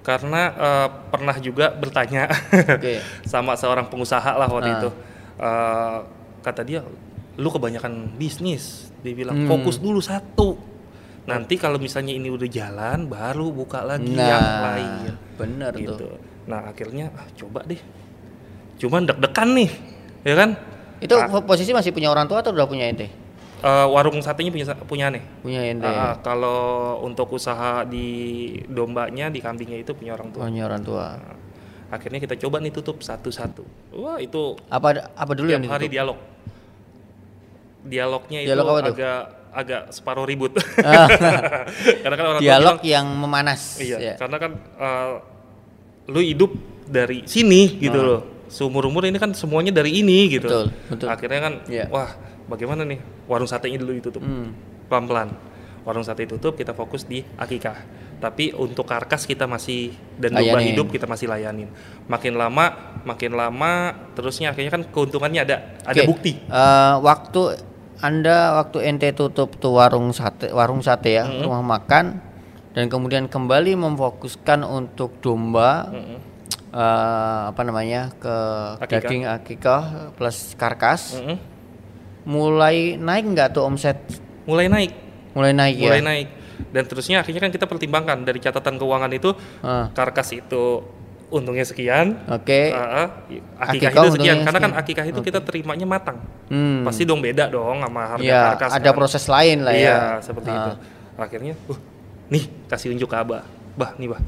karena 0.00 0.42
eh, 0.52 0.88
pernah 1.08 1.32
juga 1.38 1.72
bertanya 1.72 2.28
Oke. 2.70 3.00
sama 3.24 3.56
seorang 3.56 3.88
pengusaha 3.88 4.32
lah 4.32 4.46
waktu 4.46 4.68
Ah. 4.68 4.76
itu 4.76 4.90
Eh, 5.34 5.98
kata 6.40 6.60
dia 6.60 6.84
lu 7.34 7.48
kebanyakan 7.48 8.14
bisnis 8.14 8.92
dia 9.00 9.10
bilang 9.10 9.34
Hmm. 9.34 9.48
fokus 9.48 9.76
dulu 9.76 9.98
satu 9.98 10.54
nanti 11.24 11.54
kalau 11.54 11.76
misalnya 11.76 12.12
ini 12.12 12.28
udah 12.28 12.46
jalan 12.46 13.06
baru 13.06 13.48
buka 13.48 13.80
lagi 13.80 14.12
Nah, 14.12 14.28
yang 14.28 14.46
lain 14.62 14.90
bener 15.34 15.72
gitu 15.72 15.94
tuh. 15.96 16.16
nah 16.44 16.68
akhirnya 16.68 17.08
ah, 17.10 17.24
coba 17.32 17.64
deh 17.64 17.80
cuman 18.76 19.04
deg-degan 19.04 19.48
nih 19.54 19.70
ya 20.22 20.34
kan 20.34 20.50
Itu 20.96 21.14
Ah. 21.14 21.28
posisi 21.40 21.70
masih 21.70 21.90
punya 21.90 22.08
orang 22.08 22.24
tua 22.24 22.40
atau 22.40 22.48
udah 22.50 22.64
punya 22.64 22.86
ente? 22.86 23.08
Eh, 23.60 23.86
warung 23.86 24.20
satenya 24.20 24.48
punya 24.48 24.68
punya 24.84 25.04
aneh 25.08 25.20
Punya 25.40 25.60
ente. 25.60 25.84
Ah, 25.84 26.12
ah, 26.12 26.14
kalau 26.18 26.60
untuk 27.00 27.28
usaha 27.30 27.82
di 27.82 28.08
dombanya 28.66 29.28
di 29.28 29.40
kambingnya 29.40 29.80
itu 29.80 29.92
punya 29.92 30.12
orang 30.12 30.28
tua 30.28 30.44
Punya 30.44 30.64
orang 30.64 30.80
tua. 30.80 31.16
Nah, 31.16 31.36
akhirnya 31.90 32.18
kita 32.18 32.36
coba 32.38 32.60
nih 32.60 32.70
tutup 32.70 33.00
satu-satu. 33.00 33.64
Wah 33.94 34.16
itu 34.16 34.56
Apa 34.68 35.12
apa 35.12 35.32
dulu 35.32 35.48
yang 35.48 35.60
tiap 35.60 35.72
hari 35.72 35.86
ditutup? 35.86 35.94
dialog. 35.94 36.18
Dialognya 37.84 38.38
Dialog 38.40 38.66
itu 38.80 38.92
agak 38.94 39.22
agak 39.54 39.88
separuh 39.90 40.26
ribut. 40.26 40.52
Ah. 40.82 41.06
karena 42.02 42.14
kan 42.14 42.26
orang 42.28 42.40
Dialog 42.42 42.76
bilang, 42.78 42.90
yang 42.90 43.06
memanas. 43.08 43.78
iya, 43.78 43.96
ya. 43.96 44.14
karena 44.18 44.36
kan 44.36 44.52
eh, 44.58 45.12
lu 46.06 46.20
hidup 46.20 46.50
dari 46.84 47.22
sini 47.24 47.78
gitu 47.78 47.96
Ah. 47.96 48.06
loh. 48.10 48.22
Seumur 48.44 48.84
umur 48.84 49.02
ini 49.02 49.16
kan 49.16 49.32
semuanya 49.32 49.72
dari 49.72 49.98
ini 49.98 50.28
gitu. 50.28 50.46
Betul, 50.46 50.66
betul. 50.86 51.08
Akhirnya 51.08 51.40
kan, 51.40 51.54
Iya. 51.64 51.88
wah 51.88 52.10
bagaimana 52.44 52.84
nih 52.84 52.98
warung 53.24 53.48
satenya 53.48 53.80
dulu 53.80 53.94
ditutup 53.94 54.20
Hmm. 54.20 54.52
pelan-pelan. 54.86 55.32
Warung 55.82 56.00
sate 56.00 56.24
tutup, 56.24 56.54
kita 56.54 56.72
fokus 56.72 57.04
di 57.04 57.20
akikah. 57.36 57.76
Tapi 58.16 58.56
untuk 58.56 58.88
karkas 58.88 59.28
kita 59.28 59.44
masih 59.44 59.92
dan 60.16 60.32
domba 60.32 60.56
hidup 60.56 60.88
kita 60.88 61.04
masih 61.04 61.28
layanin. 61.28 61.68
Makin 62.08 62.32
lama, 62.32 62.72
makin 63.04 63.36
lama, 63.36 63.92
terusnya 64.16 64.48
akhirnya 64.48 64.72
kan 64.72 64.82
keuntungannya 64.88 65.44
ada, 65.44 65.56
ada 65.84 66.00
Oke, 66.00 66.08
bukti. 66.08 66.32
eh, 66.40 66.94
waktu 67.04 67.42
anda 67.96 68.36
waktu 68.56 68.82
ente 68.84 69.10
tutup 69.10 69.54
tuh 69.54 69.74
warung 69.74 70.10
sate 70.10 70.50
warung 70.50 70.80
sate 70.80 71.12
ya 71.12 71.24
Mm-hmm. 71.24 71.42
rumah 71.42 71.62
makan 71.62 72.18
dan 72.70 72.86
kemudian 72.86 73.24
kembali 73.24 73.76
memfokuskan 73.76 74.62
untuk 74.62 75.18
domba 75.18 75.88
Mm-mm. 75.88 76.18
eh, 76.70 77.40
apa 77.48 77.60
namanya 77.60 78.10
ke 78.14 78.36
Akikah. 78.76 78.88
daging 79.00 79.22
akikah 79.24 79.82
plus 80.12 80.54
karkas 80.54 81.16
Mm-mm. 81.16 81.38
mulai 82.24 82.96
naik 82.96 83.24
nggak 83.28 83.52
tuh 83.52 83.64
omset 83.64 83.98
Mulai 84.44 84.68
naik, 84.68 84.92
mulai 85.32 85.52
naik 85.52 85.76
mulai 85.78 85.98
ya 85.98 86.04
naik. 86.04 86.28
Dan 86.68 86.84
terusnya 86.84 87.16
akhirnya 87.18 87.40
kan 87.40 87.48
kita 87.48 87.64
pertimbangkan 87.64 88.22
dari 88.22 88.38
catatan 88.38 88.76
keuangan 88.76 89.08
itu 89.10 89.32
Ah, 89.58 89.88
karkas 89.90 90.30
itu 90.32 90.84
untungnya 91.26 91.62
sekian, 91.62 92.20
oke 92.26 92.60
ah, 92.70 92.78
ah, 92.78 93.08
Akikah 93.58 93.90
akikah 93.90 94.02
itu 94.02 94.08
sekian. 94.14 94.36
Karena 94.42 94.58
kan 94.58 94.72
akikah 94.74 95.04
itu 95.04 95.20
kita 95.20 95.40
terimanya 95.40 95.84
matang. 95.84 96.18
hmm. 96.46 96.82
Pasti 96.82 97.02
dong 97.02 97.18
beda 97.18 97.46
dong 97.46 97.80
sama 97.80 98.02
harga 98.08 98.24
ya 98.24 98.40
karkas. 98.52 98.70
ada 98.72 98.84
kan. 98.84 98.94
proses 98.94 99.24
lain 99.24 99.58
lah 99.60 99.72
ya 99.72 99.80
Iya, 99.80 99.98
seperti 100.20 100.48
Ah. 100.48 100.56
itu. 100.56 100.72
Akhirnya, 101.14 101.54
uh, 101.66 101.78
nih 102.28 102.44
kasih 102.66 102.90
unjuk 102.90 103.06
ke 103.06 103.16
Abah. 103.16 103.42
Bah, 103.74 103.94
nih 103.96 104.08
bah, 104.08 104.22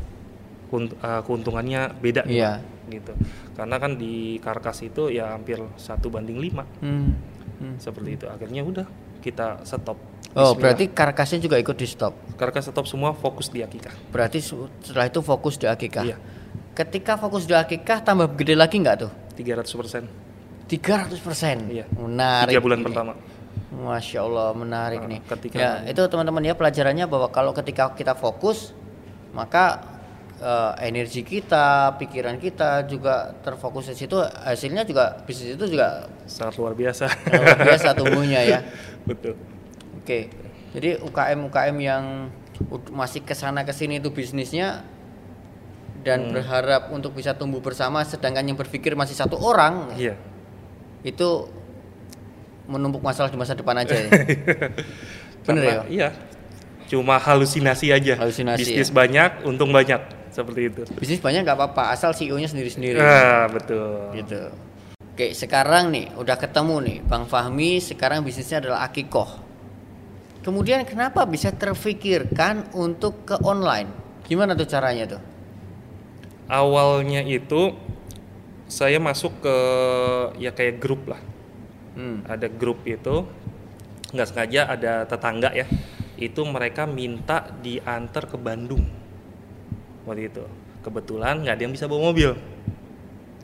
Kunt- 0.67 0.95
uh, 0.97 1.23
keuntungannya 1.23 1.95
beda 1.97 2.23
nih, 2.23 2.38
Iya. 2.38 2.53
Gitu. 2.87 3.12
Karena 3.53 3.76
kan 3.76 3.95
di 3.95 4.15
karkas 4.38 4.83
itu 4.83 5.09
ya 5.09 5.31
hampir 5.31 5.59
satu 5.76 6.07
banding 6.07 6.38
lima, 6.38 6.67
Hmm. 6.79 7.15
Hmm. 7.57 7.76
seperti 7.76 8.15
itu. 8.15 8.26
Akhirnya 8.26 8.61
udah 8.61 8.87
kita 9.19 9.62
stop. 9.62 9.99
oh 10.29 10.53
Bismillah. 10.53 10.55
berarti 10.61 10.85
karkasnya 10.88 11.38
juga 11.41 11.57
ikut 11.57 11.73
di 11.73 11.87
stop 11.87 12.12
karkas 12.37 12.69
stop 12.69 12.85
semua 12.85 13.11
fokus 13.11 13.49
di 13.49 13.59
akikah. 13.59 13.91
berarti 14.07 14.38
setelah 14.38 15.07
itu 15.07 15.19
fokus 15.19 15.57
di 15.57 15.65
akikah 15.65 16.05
Iya, 16.05 16.17
ketika 16.76 17.16
fokus 17.16 17.49
di 17.49 17.56
akikah 17.56 17.99
tambah 17.99 18.28
gede 18.37 18.52
lagi 18.52 18.76
nggak 18.76 18.97
tuh 19.00 19.11
300 19.35 19.64
persen. 19.75 20.02
300 20.66 21.16
persen 21.18 21.56
Iya. 21.66 21.85
menarik 21.90 22.52
Tiga 22.52 22.61
bulan 22.61 22.78
ini. 22.80 22.87
pertama. 22.87 23.12
Masya 23.66 24.18
Allah 24.21 24.49
menarik 24.52 25.00
Nah, 25.00 25.09
nih. 25.09 25.21
ketika- 25.26 25.59
ya 25.59 25.71
itu 25.85 26.02
teman-teman 26.06 26.42
ya 26.42 26.54
pelajarannya 26.54 27.06
bahwa 27.06 27.28
kalau 27.28 27.50
ketika 27.52 27.90
kita 27.92 28.12
fokus 28.14 28.76
maka 29.33 29.95
eh, 30.37 30.73
energi 30.85 31.25
kita, 31.25 31.97
pikiran 31.97 32.37
kita 32.37 32.85
juga 32.85 33.33
terfokus 33.40 33.88
di 33.88 33.97
situ. 33.97 34.21
Hasilnya 34.21 34.85
juga 34.85 35.16
bisnis 35.25 35.56
itu 35.56 35.64
juga 35.66 36.04
Sangat 36.28 36.61
luar 36.61 36.76
biasa. 36.76 37.09
luar 37.33 37.56
biasa 37.59 37.97
tumbuhnya 37.97 38.45
ya. 38.45 38.61
Betul. 39.09 39.33
Oke. 39.97 40.28
Jadi 40.76 41.00
UKM 41.00 41.40
UKM 41.49 41.76
yang 41.80 42.04
masih 42.92 43.25
ke 43.25 43.33
sana 43.33 43.64
ke 43.64 43.73
sini 43.73 43.97
itu 43.97 44.12
bisnisnya 44.12 44.85
dan 46.07 46.31
Hmm. 46.31 46.39
berharap 46.39 46.95
untuk 46.95 47.11
bisa 47.11 47.35
tumbuh 47.35 47.59
bersama, 47.59 48.07
sedangkan 48.07 48.47
yang 48.47 48.55
berpikir 48.55 48.95
masih 48.95 49.19
satu 49.19 49.35
orang 49.37 49.91
Iya. 49.99 50.15
itu 51.03 51.51
menumpuk 52.67 53.03
masalah 53.03 53.27
di 53.27 53.35
masa 53.35 53.59
depan 53.59 53.75
aja 53.77 53.91
ya. 53.91 54.07
Bener 55.47 55.63
Karena- 55.63 55.67
ya? 55.67 55.83
Iya. 55.91 56.09
Cuma 56.87 57.19
halusinasi 57.19 57.91
aja. 57.91 58.15
Halusinasi, 58.15 58.63
Bisnis 58.63 58.89
ya. 58.89 58.95
banyak, 58.95 59.31
untung 59.43 59.75
banyak. 59.75 60.15
seperti 60.27 60.69
itu. 60.69 60.83
Bisnis 61.01 61.17
banyak 61.17 61.49
nggak 61.49 61.57
apa-apa, 61.57 61.97
asal 61.97 62.13
CEO-nya 62.13 62.45
sendiri-sendiri. 62.45 63.01
Ah, 63.01 63.49
betul. 63.49 64.13
Gitu. 64.13 64.53
Oke, 65.17 65.33
sekarang 65.33 65.89
nih 65.89 66.13
udah 66.13 66.37
ketemu 66.37 66.77
nih 66.85 66.99
Bang 67.01 67.25
Fahmi, 67.25 67.81
sekarang 67.81 68.21
bisnisnya 68.21 68.61
adalah 68.61 68.85
akikoh. 68.85 69.25
Kemudian 70.45 70.85
kenapa 70.85 71.25
bisa 71.25 71.49
terfikirkan 71.51 72.69
untuk 72.77 73.25
ke 73.25 73.41
online? 73.41 73.89
Gimana 74.29 74.53
tuh 74.53 74.69
caranya 74.69 75.17
tuh? 75.17 75.23
Awalnya 76.47 77.26
itu 77.26 77.75
saya 78.67 78.99
masuk 79.03 79.43
ke 79.43 79.57
ya 80.38 80.50
kayak 80.55 80.79
grup 80.79 81.11
lah. 81.11 81.19
Hmm. 81.99 82.23
Ada 82.26 82.47
grup 82.50 82.83
itu 82.87 83.26
nggak 84.15 84.29
sengaja 84.31 84.71
ada 84.71 85.07
tetangga 85.07 85.50
ya. 85.50 85.67
Itu 86.17 86.47
mereka 86.47 86.87
minta 86.87 87.50
diantar 87.61 88.31
ke 88.31 88.38
Bandung. 88.38 88.83
Waktu 90.07 90.31
itu. 90.31 90.45
Kebetulan 90.87 91.43
nggak 91.43 91.55
ada 91.59 91.62
yang 91.67 91.75
bisa 91.75 91.91
bawa 91.91 92.15
mobil. 92.15 92.38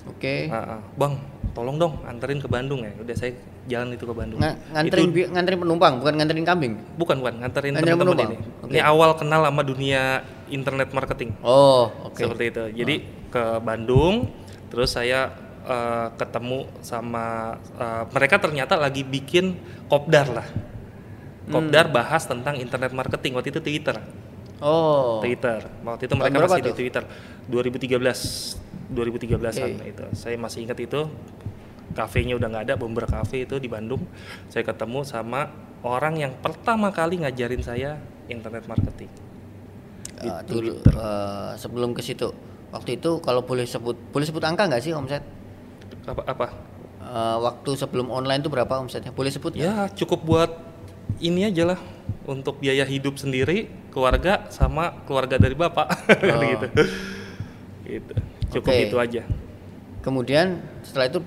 Oke. 0.07 0.47
Ah, 0.51 0.79
ah. 0.79 0.81
bang, 0.99 1.15
tolong 1.55 1.79
dong 1.79 1.95
anterin 2.07 2.39
ke 2.39 2.47
Bandung 2.47 2.87
ya. 2.87 2.95
Udah 3.03 3.15
saya 3.19 3.35
jalan 3.67 3.95
itu 3.95 4.03
ke 4.07 4.15
Bandung. 4.15 4.39
Nga- 4.39 4.59
nganterin 4.75 5.07
Itu- 5.11 5.31
nganterin 5.31 5.59
penumpang, 5.63 5.93
bukan 6.03 6.15
nganterin 6.19 6.45
kambing. 6.47 6.73
bukan 6.99 7.17
bukan 7.23 7.35
nganterin 7.43 7.73
Nganterin 7.75 7.99
teman-teman 7.99 8.31
ini. 8.31 8.37
Oke. 8.63 8.71
Ini 8.75 8.81
awal 8.83 9.11
kenal 9.19 9.43
sama 9.47 9.63
dunia 9.63 10.23
internet 10.53 10.93
marketing. 10.93 11.33
Oh, 11.41 11.89
oke. 12.07 12.21
seperti 12.21 12.45
itu. 12.53 12.65
Jadi 12.85 12.95
ke 13.33 13.45
Bandung, 13.65 14.29
terus 14.69 14.93
saya 14.93 15.33
eh, 15.63 16.09
ketemu 16.21 16.69
sama 16.85 17.57
eh, 17.81 18.05
mereka 18.13 18.37
ternyata 18.39 18.77
lagi 18.77 19.03
bikin 19.03 19.57
kopdar 19.89 20.29
lah. 20.29 20.49
Kopdar 21.43 21.91
Hmm. 21.91 21.95
bahas 21.97 22.23
tentang 22.23 22.55
internet 22.55 22.95
marketing 22.95 23.35
waktu 23.35 23.51
itu 23.51 23.61
Twitter. 23.65 23.97
Oh. 24.63 25.19
Twitter. 25.19 25.59
Waktu 25.83 26.07
itu 26.07 26.15
mereka 26.15 26.39
masih 26.47 26.63
di 26.63 26.71
tuh? 26.71 26.79
Twitter 26.79 27.03
2013 27.51 28.63
2013-an 28.93 29.71
Oke. 29.75 29.91
itu. 29.91 30.05
Saya 30.15 30.37
masih 30.39 30.69
ingat 30.69 30.79
itu. 30.79 31.09
Kafenya 31.93 32.41
udah 32.41 32.49
nggak 32.49 32.65
ada, 32.73 32.75
Bomber 32.81 33.05
Cafe 33.05 33.45
itu 33.45 33.61
di 33.61 33.69
Bandung. 33.69 34.01
Saya 34.49 34.65
ketemu 34.65 35.05
sama 35.05 35.53
orang 35.85 36.17
yang 36.17 36.33
pertama 36.41 36.89
kali 36.89 37.21
ngajarin 37.21 37.61
saya 37.61 38.01
internet 38.31 38.65
marketing. 38.65 39.11
Dulu 40.23 40.73
Twitter. 40.77 40.95
eh, 40.95 41.51
sebelum 41.57 41.91
ke 41.91 42.01
situ. 42.01 42.31
Waktu 42.71 42.97
itu 42.97 43.21
kalau 43.21 43.43
boleh 43.43 43.65
sebut 43.65 43.99
boleh 44.09 44.23
sebut 44.23 44.41
angka 44.41 44.65
nggak 44.65 44.81
sih 44.81 44.93
omset? 44.93 45.21
Apa 46.05 46.23
apa? 46.25 46.47
Eh, 47.03 47.37
waktu 47.39 47.71
sebelum 47.75 48.09
online 48.09 48.41
itu 48.41 48.49
berapa 48.49 48.79
omsetnya? 48.79 49.11
Boleh 49.11 49.29
sebut? 49.29 49.53
Ya 49.53 49.89
cukup 49.89 50.23
buat 50.23 50.51
ini 51.19 51.45
aja 51.45 51.67
lah 51.67 51.81
untuk 52.25 52.59
biaya 52.59 52.83
hidup 52.83 53.19
sendiri, 53.19 53.67
keluarga 53.91 54.47
sama 54.49 55.03
keluarga 55.05 55.37
dari 55.37 55.53
bapak 55.53 55.87
Oh. 56.33 56.41
gitu. 56.41 56.67
Gitu. 57.85 58.15
Cukup 58.53 58.73
Oke. 58.73 58.87
itu 58.87 58.97
aja. 58.97 59.23
Kemudian 60.01 60.59
setelah 60.83 61.07
itu 61.09 61.21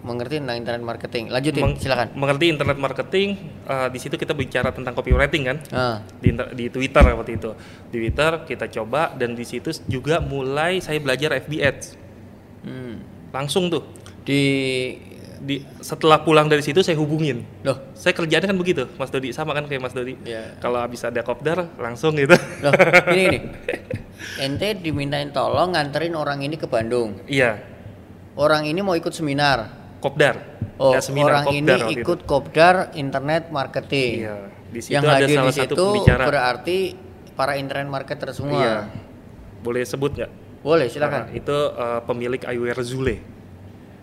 mengerti 0.00 0.40
tentang 0.40 0.56
internet 0.56 0.80
marketing. 0.80 1.28
Lanjutin, 1.28 1.62
Meng- 1.62 1.76
silakan. 1.76 2.08
Mengerti 2.14 2.44
internet 2.48 2.76
marketing, 2.76 3.28
eh, 3.62 3.88
di 3.88 3.98
situ 3.98 4.14
kita 4.14 4.32
bicara 4.32 4.70
tentang 4.70 4.92
copywriting 4.92 5.42
kan? 5.44 5.56
Ah, 5.70 5.96
Di, 6.16 6.32
di 6.52 6.66
Twitter 6.68 7.04
waktu 7.04 7.36
itu. 7.36 7.52
Di 7.86 8.00
Twitter 8.00 8.32
kita 8.44 8.64
coba 8.70 9.12
dan 9.12 9.32
di 9.32 9.44
situ 9.44 9.68
juga 9.86 10.18
mulai 10.18 10.80
saya 10.80 10.96
belajar 10.98 11.36
FB 11.38 11.52
Ads. 11.58 11.86
hmm. 12.62 12.94
Langsung 13.30 13.68
tuh. 13.68 13.84
Di 14.20 14.40
Di 15.40 15.56
setelah 15.80 16.20
pulang 16.20 16.44
dari 16.46 16.60
situ 16.60 16.84
saya 16.84 17.00
hubungin. 17.00 17.40
loh, 17.60 17.80
Saya 17.96 18.12
kerjanya 18.12 18.44
kan 18.44 18.60
begitu, 18.60 18.84
Mas 18.94 19.08
Dodi 19.08 19.32
sama 19.32 19.56
kan 19.56 19.64
kayak 19.64 19.80
Mas 19.80 19.96
Dodi. 19.96 20.12
Iya. 20.20 20.60
Kalau 20.60 20.76
habis 20.76 21.00
ada 21.00 21.24
kopdar 21.24 21.64
langsung 21.80 22.12
gitu. 22.12 22.36
loh, 22.60 22.72
ini 23.08 23.22
ini. 23.26 23.38
Ente 24.44 24.76
dimintain 24.76 25.32
tolong 25.32 25.72
nganterin 25.72 26.12
orang 26.12 26.44
ini 26.44 26.60
ke 26.60 26.68
Bandung. 26.68 27.24
iya, 27.24 27.56
Orang 28.36 28.64
ini 28.64 28.80
mau 28.80 28.92
ikut 28.92 29.10
seminar. 29.10 29.79
Kopdar. 30.00 30.36
Oh, 30.76 30.96
seminar, 30.98 31.44
orang 31.44 31.46
ini 31.52 31.60
kopdar 31.62 31.80
itu. 31.86 32.00
ikut 32.00 32.20
kopdar 32.24 32.74
internet 32.94 33.42
marketing. 33.48 34.12
Iya, 34.24 34.36
di 34.66 34.80
situ 34.80 34.92
Yang 34.96 35.04
ada 35.04 35.14
hadir 35.14 35.36
salah 35.36 35.44
di 35.44 35.52
satu 35.54 35.64
situ 35.68 35.84
pembicara. 35.86 36.24
berarti 36.24 36.78
para 37.32 37.52
internet 37.54 37.88
marketer 37.88 38.28
semua. 38.32 38.58
Iya. 38.58 38.76
Boleh 39.60 39.84
sebut 39.84 40.10
nggak? 40.10 40.30
Boleh, 40.60 40.86
Nah, 40.86 40.92
silakan. 40.92 41.22
itu 41.32 41.56
eh, 41.70 42.00
pemilik 42.02 42.40
Eyewear 42.42 42.80
Zule. 42.80 43.16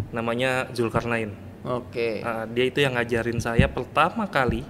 Namanya 0.09 0.69
Zulkarnain. 0.71 1.33
Oke. 1.61 2.21
Nah, 2.21 2.45
dia 2.45 2.63
itu 2.63 2.79
yang 2.79 2.93
ngajarin 2.93 3.37
saya 3.37 3.67
pertama 3.67 4.23
kali. 4.25 4.63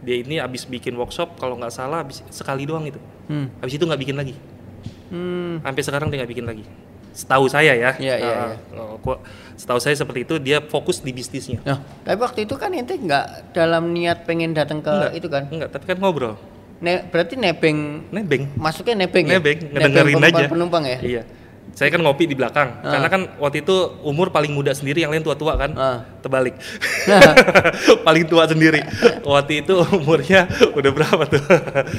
Dia 0.00 0.16
ini 0.16 0.40
habis 0.40 0.64
bikin 0.64 0.96
workshop 0.96 1.36
kalau 1.36 1.54
nggak 1.54 1.70
salah 1.70 2.00
habis 2.00 2.24
sekali 2.28 2.64
doang 2.64 2.88
itu. 2.88 2.96
Hmm. 3.28 3.52
Habis 3.60 3.76
itu 3.76 3.84
nggak 3.84 4.00
bikin 4.00 4.16
lagi. 4.16 4.34
Hmm. 5.12 5.60
Sampai 5.60 5.82
sekarang 5.84 6.08
dia 6.08 6.24
nggak 6.24 6.32
bikin 6.32 6.46
lagi. 6.48 6.64
Setahu 7.10 7.46
saya 7.46 7.72
ya. 7.72 7.90
Iya, 7.96 8.14
iya, 8.16 8.34
Ah, 8.34 8.54
oh, 8.76 8.96
kok- 8.98 9.20
setahu 9.54 9.76
saya 9.76 9.92
seperti 9.92 10.22
itu 10.22 10.34
dia 10.36 10.58
fokus 10.58 10.98
di 10.98 11.10
bisnisnya. 11.10 11.60
Nah, 11.62 11.78
tapi 12.00 12.16
waktu 12.16 12.40
itu 12.42 12.54
kan 12.54 12.70
ente 12.70 12.94
nggak 12.94 13.52
dalam 13.52 13.90
niat 13.90 14.24
pengen 14.24 14.50
datang 14.50 14.80
ke 14.80 14.88
Enggak. 14.88 15.12
itu 15.12 15.28
kan? 15.28 15.42
Enggak, 15.46 15.68
tapi 15.70 15.84
kan 15.84 15.96
ngobrol. 15.96 16.38
Ne, 16.80 17.04
berarti 17.04 17.36
nebeng 17.36 18.08
Nebeng. 18.08 18.56
masuknya 18.56 19.04
nebeng 19.04 19.26
ya? 19.26 19.36
Nebeng, 19.36 19.58
ngedengerin 19.68 20.16
penumpang, 20.16 20.32
aja. 20.32 20.48
penumpang 20.48 20.84
ya? 20.86 20.98
Iya. 20.98 21.22
Saya 21.70 21.86
kan 21.86 22.00
ngopi 22.00 22.24
di 22.24 22.32
belakang. 22.32 22.72
Ah. 22.80 22.90
Karena 22.90 23.06
kan 23.06 23.20
waktu 23.36 23.60
itu 23.60 23.76
umur 24.00 24.32
paling 24.32 24.50
muda 24.50 24.72
sendiri, 24.72 25.04
yang 25.04 25.12
lain 25.12 25.20
tua-tua 25.20 25.54
kan. 25.54 25.70
Ah. 25.76 26.02
Terbalik. 26.18 26.56
paling 28.06 28.24
tua 28.26 28.44
sendiri. 28.44 28.80
Waktu 29.22 29.60
itu 29.60 29.76
umurnya 29.92 30.48
udah 30.78 30.90
berapa 30.90 31.22
tuh? 31.26 31.42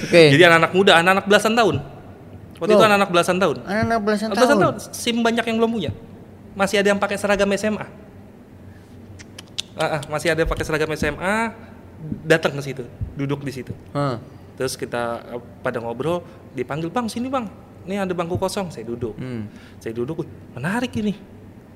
Oke. 0.09 0.33
Jadi 0.33 0.41
anak-anak 0.41 0.71
muda, 0.73 0.91
anak-anak 0.97 1.25
belasan 1.25 1.53
tahun. 1.53 1.77
Waktu 2.61 2.77
itu 2.77 2.85
anak-anak 2.85 3.09
belasan 3.09 3.37
tahun. 3.41 3.57
Anak-anak 3.65 3.99
belasan 4.05 4.27
Belasan 4.29 4.57
tahun. 4.61 4.61
tahun. 4.61 4.75
SIM 4.93 5.17
banyak 5.25 5.45
yang 5.49 5.57
belum 5.57 5.71
punya. 5.73 5.91
Masih 6.53 6.77
ada 6.77 6.93
yang 6.93 7.01
pakai 7.01 7.17
seragam 7.17 7.49
SMA. 7.57 7.85
Ah, 9.81 9.97
ah, 9.97 10.01
masih 10.13 10.29
ada 10.29 10.45
yang 10.45 10.51
pakai 10.51 10.61
seragam 10.61 10.91
SMA, 10.93 11.57
datang 12.21 12.53
ke 12.53 12.61
situ, 12.61 12.83
duduk 13.17 13.41
di 13.41 13.49
situ. 13.49 13.73
Hah. 13.97 14.21
Terus 14.59 14.77
kita 14.77 15.25
eh, 15.25 15.41
pada 15.65 15.81
ngobrol, 15.81 16.21
dipanggil 16.53 16.93
bang 16.93 17.09
sini 17.09 17.33
bang, 17.33 17.49
ini 17.89 17.97
ada 17.97 18.13
bangku 18.13 18.37
kosong, 18.37 18.69
saya 18.69 18.85
duduk. 18.85 19.17
Hmm. 19.17 19.49
Saya 19.81 19.97
duduk, 19.97 20.21
"Wih, 20.21 20.29
menarik 20.53 20.93
ini. 21.01 21.17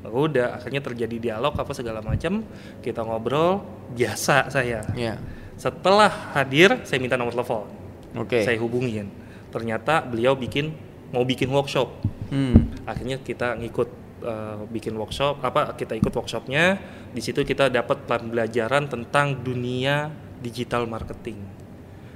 Udah, 0.05 0.61
akhirnya 0.61 0.85
terjadi 0.85 1.17
dialog 1.17 1.57
apa 1.57 1.73
segala 1.73 1.97
macam, 1.97 2.45
kita 2.85 3.01
ngobrol, 3.01 3.65
biasa 3.97 4.53
saya. 4.53 4.85
Ya. 4.93 5.17
Setelah 5.57 6.13
hadir, 6.37 6.77
saya 6.85 7.01
minta 7.01 7.17
nomor 7.17 7.33
telepon, 7.33 7.65
Oke. 8.13 8.45
saya 8.45 8.53
hubungin. 8.61 9.09
Ternyata 9.55 10.03
beliau 10.03 10.35
bikin 10.35 10.75
mau 11.09 11.23
bikin 11.23 11.47
workshop. 11.47 11.87
Hmm. 12.27 12.75
Akhirnya 12.83 13.15
kita 13.17 13.55
ngikut 13.55 13.87
eh, 14.21 14.59
bikin 14.67 14.93
workshop, 14.93 15.39
apa 15.39 15.71
kita 15.73 15.95
ikut 15.95 16.11
workshopnya. 16.11 16.75
Di 17.09 17.21
situ 17.21 17.39
kita 17.41 17.71
dapat 17.71 18.03
pembelajaran 18.03 18.85
tentang 18.85 19.39
dunia 19.39 20.11
digital 20.35 20.83
marketing, 20.83 21.39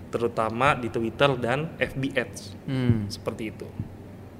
terutama 0.10 0.76
di 0.76 0.90
Twitter 0.90 1.32
dan 1.36 1.72
FB 1.78 2.04
Ads 2.14 2.42
Hmm. 2.66 3.08
seperti 3.08 3.50
itu. 3.50 3.66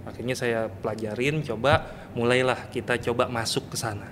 Akhirnya 0.04 0.34
saya 0.34 0.68
pelajarin, 0.68 1.40
coba 1.40 1.86
mulailah 2.12 2.68
kita 2.68 2.98
coba 3.00 3.30
masuk 3.30 3.70
ke 3.70 3.78
sana. 3.78 4.10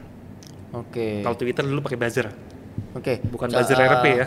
Oke. 0.71 1.19
Kalau 1.21 1.35
Twitter 1.35 1.65
dulu 1.65 1.81
pakai 1.81 1.97
buzzer, 1.97 2.27
Oke. 2.93 3.19
bukan 3.25 3.49
Sa- 3.49 3.57
buzzer 3.59 3.75
RP 3.75 4.05
ya. 4.13 4.25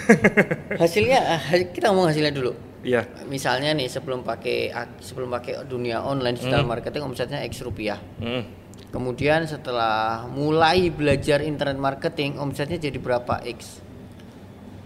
hasilnya 0.82 1.18
ha- 1.20 1.68
kita 1.68 1.90
ngomong 1.90 2.08
hasilnya 2.08 2.30
dulu. 2.30 2.52
Iya, 2.86 3.02
Misalnya 3.26 3.74
nih 3.74 3.90
sebelum 3.90 4.22
pakai 4.22 4.70
sebelum 5.02 5.26
pakai 5.28 5.66
dunia 5.66 5.98
online 6.00 6.38
digital 6.38 6.62
Hmm. 6.62 6.70
marketing 6.70 7.02
omsetnya 7.02 7.42
X 7.42 7.58
rupiah. 7.60 7.98
Mm. 8.16 8.46
Kemudian 8.88 9.42
setelah 9.42 10.22
mulai 10.24 10.86
belajar 10.88 11.42
internet 11.42 11.74
marketing 11.74 12.38
omsetnya 12.38 12.78
jadi 12.78 12.94
berapa 12.96 13.42
X? 13.42 13.82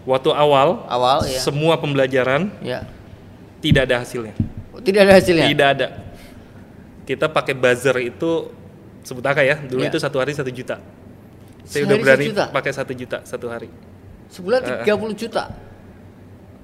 Waktu 0.01 0.33
awal, 0.33 0.81
Awal 0.89 1.29
ya. 1.29 1.37
semua 1.37 1.77
pembelajaran 1.77 2.49
Ya. 2.59 2.89
tidak 3.61 3.85
ada 3.85 4.01
hasilnya. 4.01 4.33
Oh, 4.73 4.81
Tidak 4.81 4.97
ada 4.97 5.13
hasilnya. 5.13 5.45
Tidak 5.45 5.67
ada. 5.69 5.87
Kita 7.05 7.29
pakai 7.29 7.53
buzzer 7.53 7.93
itu 8.01 8.49
sebut 9.05 9.21
angka 9.21 9.45
ya. 9.45 9.61
Dulu 9.61 9.85
Ya. 9.85 9.93
itu 9.93 10.01
satu 10.01 10.17
hari 10.17 10.33
satu 10.33 10.49
juta. 10.49 10.81
Saya 11.61 11.85
udah 11.85 11.93
Sehari 11.93 12.01
berani 12.01 12.25
sejuta? 12.25 12.45
pakai 12.49 12.71
satu 12.73 12.93
juta 12.97 13.17
satu 13.21 13.45
hari. 13.45 13.69
Sebulan 14.27 14.59
Eh, 14.65 14.69
30 14.81 15.13
juta. 15.13 15.53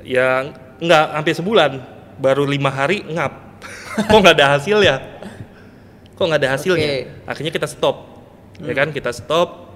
Ya 0.02 0.50
nggak 0.82 1.06
sampai 1.18 1.34
sebulan, 1.34 1.72
baru 2.22 2.44
lima 2.46 2.70
hari 2.70 3.06
ngap. 3.06 3.34
Kok 4.10 4.20
nggak 4.22 4.36
ada 4.38 4.48
hasil 4.58 4.78
ya? 4.86 4.96
Kok 6.18 6.26
nggak 6.26 6.42
ada 6.42 6.52
hasilnya? 6.58 6.90
Oke. 6.90 7.02
Akhirnya 7.30 7.54
kita 7.54 7.68
stop, 7.70 7.96
ya 8.58 8.74
kan? 8.74 8.90
Kita 8.90 9.14
stop. 9.14 9.70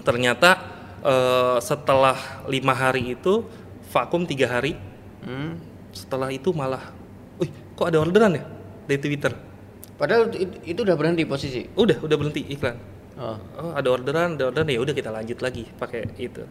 Ternyata 0.00 0.50
eh, 1.04 1.58
setelah 1.60 2.44
lima 2.48 2.72
hari 2.72 3.16
itu 3.16 3.44
vakum 3.92 4.24
tiga 4.24 4.48
hari. 4.48 4.76
Hmm. 5.24 5.60
Setelah 5.92 6.32
itu 6.32 6.50
malah, 6.50 6.90
wih, 7.38 7.52
kok 7.76 7.86
ada 7.86 8.00
orderan 8.00 8.34
ya 8.34 8.44
dari 8.88 8.98
Twitter? 8.98 9.32
Padahal 9.94 10.26
itu, 10.34 10.58
itu 10.66 10.80
udah 10.82 10.96
berhenti 10.98 11.22
posisi. 11.22 11.62
Udah, 11.78 12.02
udah 12.02 12.16
berhenti 12.18 12.42
iklan. 12.50 12.76
Oh. 13.14 13.38
Oh, 13.60 13.72
ada 13.78 13.88
orderan, 13.94 14.34
ada 14.34 14.50
orderan 14.50 14.66
ya 14.66 14.82
udah 14.82 14.94
kita 14.96 15.14
lanjut 15.14 15.38
lagi 15.38 15.70
pakai 15.78 16.02
itu. 16.18 16.42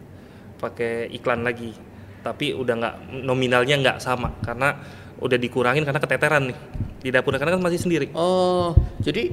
Pakai 0.56 1.12
iklan 1.12 1.44
lagi. 1.44 1.76
Tapi 2.24 2.56
udah 2.56 2.74
nggak 2.74 2.94
nominalnya 3.22 3.76
nggak 3.76 3.98
sama 4.00 4.32
karena 4.40 4.80
udah 5.20 5.36
dikurangin 5.36 5.84
karena 5.84 6.00
keteteran 6.00 6.50
nih. 6.50 6.58
di 7.04 7.12
dapur 7.12 7.36
karena 7.36 7.52
kan 7.52 7.60
masih 7.60 7.76
sendiri. 7.76 8.08
Oh, 8.16 8.72
jadi 8.96 9.28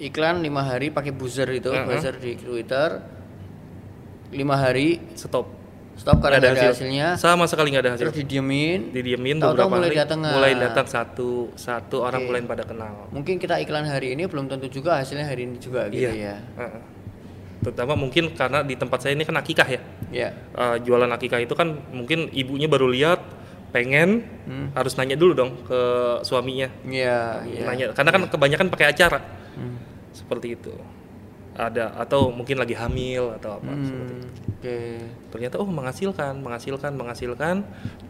iklan 0.00 0.40
lima 0.40 0.64
hari 0.64 0.90
pakai 0.90 1.12
buzzer 1.12 1.46
itu, 1.52 1.70
Uh-uh. 1.70 1.86
buzzer 1.86 2.18
di 2.18 2.34
Twitter. 2.34 2.98
Lima 4.30 4.54
hari 4.54 5.02
Stop. 5.14 5.46
stop 5.94 6.22
karena 6.22 6.38
Nggak 6.38 6.54
ada 6.54 6.70
hasilnya. 6.72 7.06
Sama 7.14 7.44
sekali 7.50 7.70
nggak 7.70 7.84
ada 7.84 7.92
hasil. 7.98 8.04
Terus 8.08 8.18
didiemin. 8.18 8.94
Didiemin 8.94 9.36
beberapa 9.36 9.68
mulai 9.68 9.90
hari. 9.90 9.98
datang, 10.00 10.18
mulai 10.22 10.52
ah. 10.54 10.58
datang 10.70 10.86
satu 10.86 11.50
satu 11.54 12.00
orang 12.00 12.24
Oke. 12.24 12.28
mulai 12.30 12.40
pada 12.46 12.64
kenal. 12.64 13.10
Mungkin 13.10 13.36
kita 13.36 13.58
iklan 13.60 13.84
hari 13.84 14.14
ini 14.14 14.24
belum 14.24 14.46
tentu 14.48 14.66
juga 14.66 14.98
hasilnya 14.98 15.26
hari 15.28 15.44
ini 15.44 15.58
juga 15.60 15.90
gitu 15.92 16.08
Iya. 16.08 16.34
ya. 16.34 16.36
Heeh. 16.62 16.82
Terutama 17.60 17.92
mungkin 17.94 18.32
karena 18.32 18.64
di 18.64 18.74
tempat 18.74 18.98
saya 19.02 19.12
ini 19.12 19.22
kan 19.22 19.36
akikah 19.36 19.68
ya. 19.68 19.82
Ya. 20.10 20.34
Eh, 20.34 20.76
jualan 20.82 21.08
akikah 21.08 21.38
itu 21.38 21.54
kan 21.54 21.78
mungkin 21.90 22.28
ibunya 22.30 22.66
baru 22.66 22.90
lihat 22.90 23.22
pengen 23.70 24.26
Hmm. 24.50 24.74
harus 24.74 24.98
nanya 24.98 25.14
dulu 25.14 25.32
dong 25.32 25.52
ke 25.62 25.80
suaminya. 26.26 26.66
Iya, 26.82 27.46
iya. 27.46 27.64
Nanya 27.64 27.84
karena 27.94 28.10
kan 28.10 28.22
kebanyakan 28.26 28.66
pakai 28.66 28.90
acara. 28.90 29.22
Hmm. 29.54 29.78
Seperti 30.10 30.58
itu. 30.58 30.74
Ada 31.54 31.94
atau 31.94 32.30
mungkin 32.30 32.58
lagi 32.58 32.74
hamil 32.74 33.36
atau 33.36 33.58
apa 33.58 33.70
seperti 33.78 34.10
Hmm, 34.10 34.22
itu. 34.22 34.28
Oke. 34.50 34.78
Ternyata 35.30 35.54
oh 35.58 35.68
menghasilkan, 35.68 36.34
menghasilkan, 36.36 36.92
menghasilkan. 36.94 37.56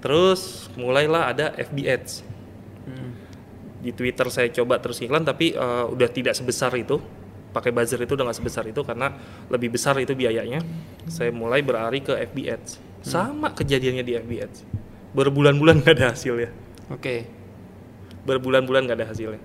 Terus 0.01 0.73
mulailah 0.75 1.29
ada 1.29 1.53
FB 1.55 1.77
Ads. 1.85 2.25
Hmm. 2.89 3.13
Di 3.81 3.93
Twitter 3.93 4.29
saya 4.29 4.49
coba 4.49 4.81
terus 4.81 5.01
iklan 5.01 5.25
tapi 5.25 5.53
eh, 5.53 5.85
udah 5.89 6.09
tidak 6.09 6.33
sebesar 6.33 6.73
itu. 6.73 7.01
Pakai 7.51 7.75
buzzer 7.75 7.99
itu 7.99 8.15
udah 8.15 8.31
nggak 8.31 8.39
sebesar 8.39 8.65
itu 8.71 8.81
karena 8.87 9.11
lebih 9.51 9.75
besar 9.75 9.99
itu 9.99 10.15
biayanya. 10.15 10.63
Saya 11.11 11.35
mulai 11.35 11.67
beralih 11.67 12.03
ke 12.03 12.15
FB 12.31 12.39
Ads. 12.47 12.71
Sama 13.03 13.51
kejadiannya 13.51 14.05
di 14.07 14.13
FB 14.15 14.33
Ads. 14.47 14.59
Berbulan-bulan 15.13 15.83
nggak 15.83 15.95
ada 15.99 16.07
hasilnya. 16.15 16.51
Oke. 16.95 17.27
Berbulan-bulan 18.23 18.87
nggak 18.87 18.99
ada 19.03 19.07
hasilnya. 19.11 19.43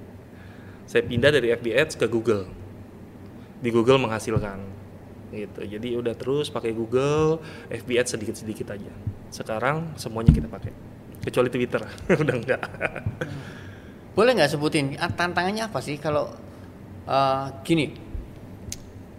Saya 0.86 1.02
pindah 1.02 1.34
dari 1.34 1.50
FB 1.58 1.68
Ads 1.74 1.94
ke 1.98 2.06
Google. 2.06 2.46
Di 3.58 3.74
Google 3.74 3.98
menghasilkan 3.98 4.76
gitu. 5.34 5.66
Jadi 5.66 5.98
udah 5.98 6.14
terus 6.14 6.48
pakai 6.54 6.72
Google, 6.72 7.42
FB 7.74 7.90
Ads 7.98 8.16
sedikit-sedikit 8.16 8.72
aja. 8.72 8.94
Sekarang 9.34 9.98
semuanya 9.98 10.32
kita 10.32 10.46
pakai. 10.46 10.72
Kecuali 11.26 11.50
Twitter. 11.50 11.82
udah 12.22 12.36
enggak. 12.38 12.62
Boleh 14.16 14.32
nggak 14.38 14.52
sebutin 14.56 14.96
ah, 14.96 15.12
tantangannya 15.12 15.68
apa 15.68 15.84
sih 15.84 16.00
kalau 16.00 16.32
eh, 17.06 17.46
gini? 17.62 17.86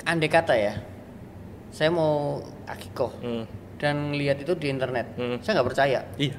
Andai 0.03 0.31
kata 0.31 0.55
ya, 0.55 0.75
saya 1.69 1.91
mau 1.91 2.39
akikoh 2.65 3.11
Hmm, 3.19 3.43
dan 3.77 4.15
lihat 4.15 4.39
itu 4.39 4.55
di 4.55 4.71
internet, 4.71 5.19
Hmm. 5.19 5.43
saya 5.43 5.59
nggak 5.59 5.69
percaya. 5.69 6.01
Iya, 6.15 6.35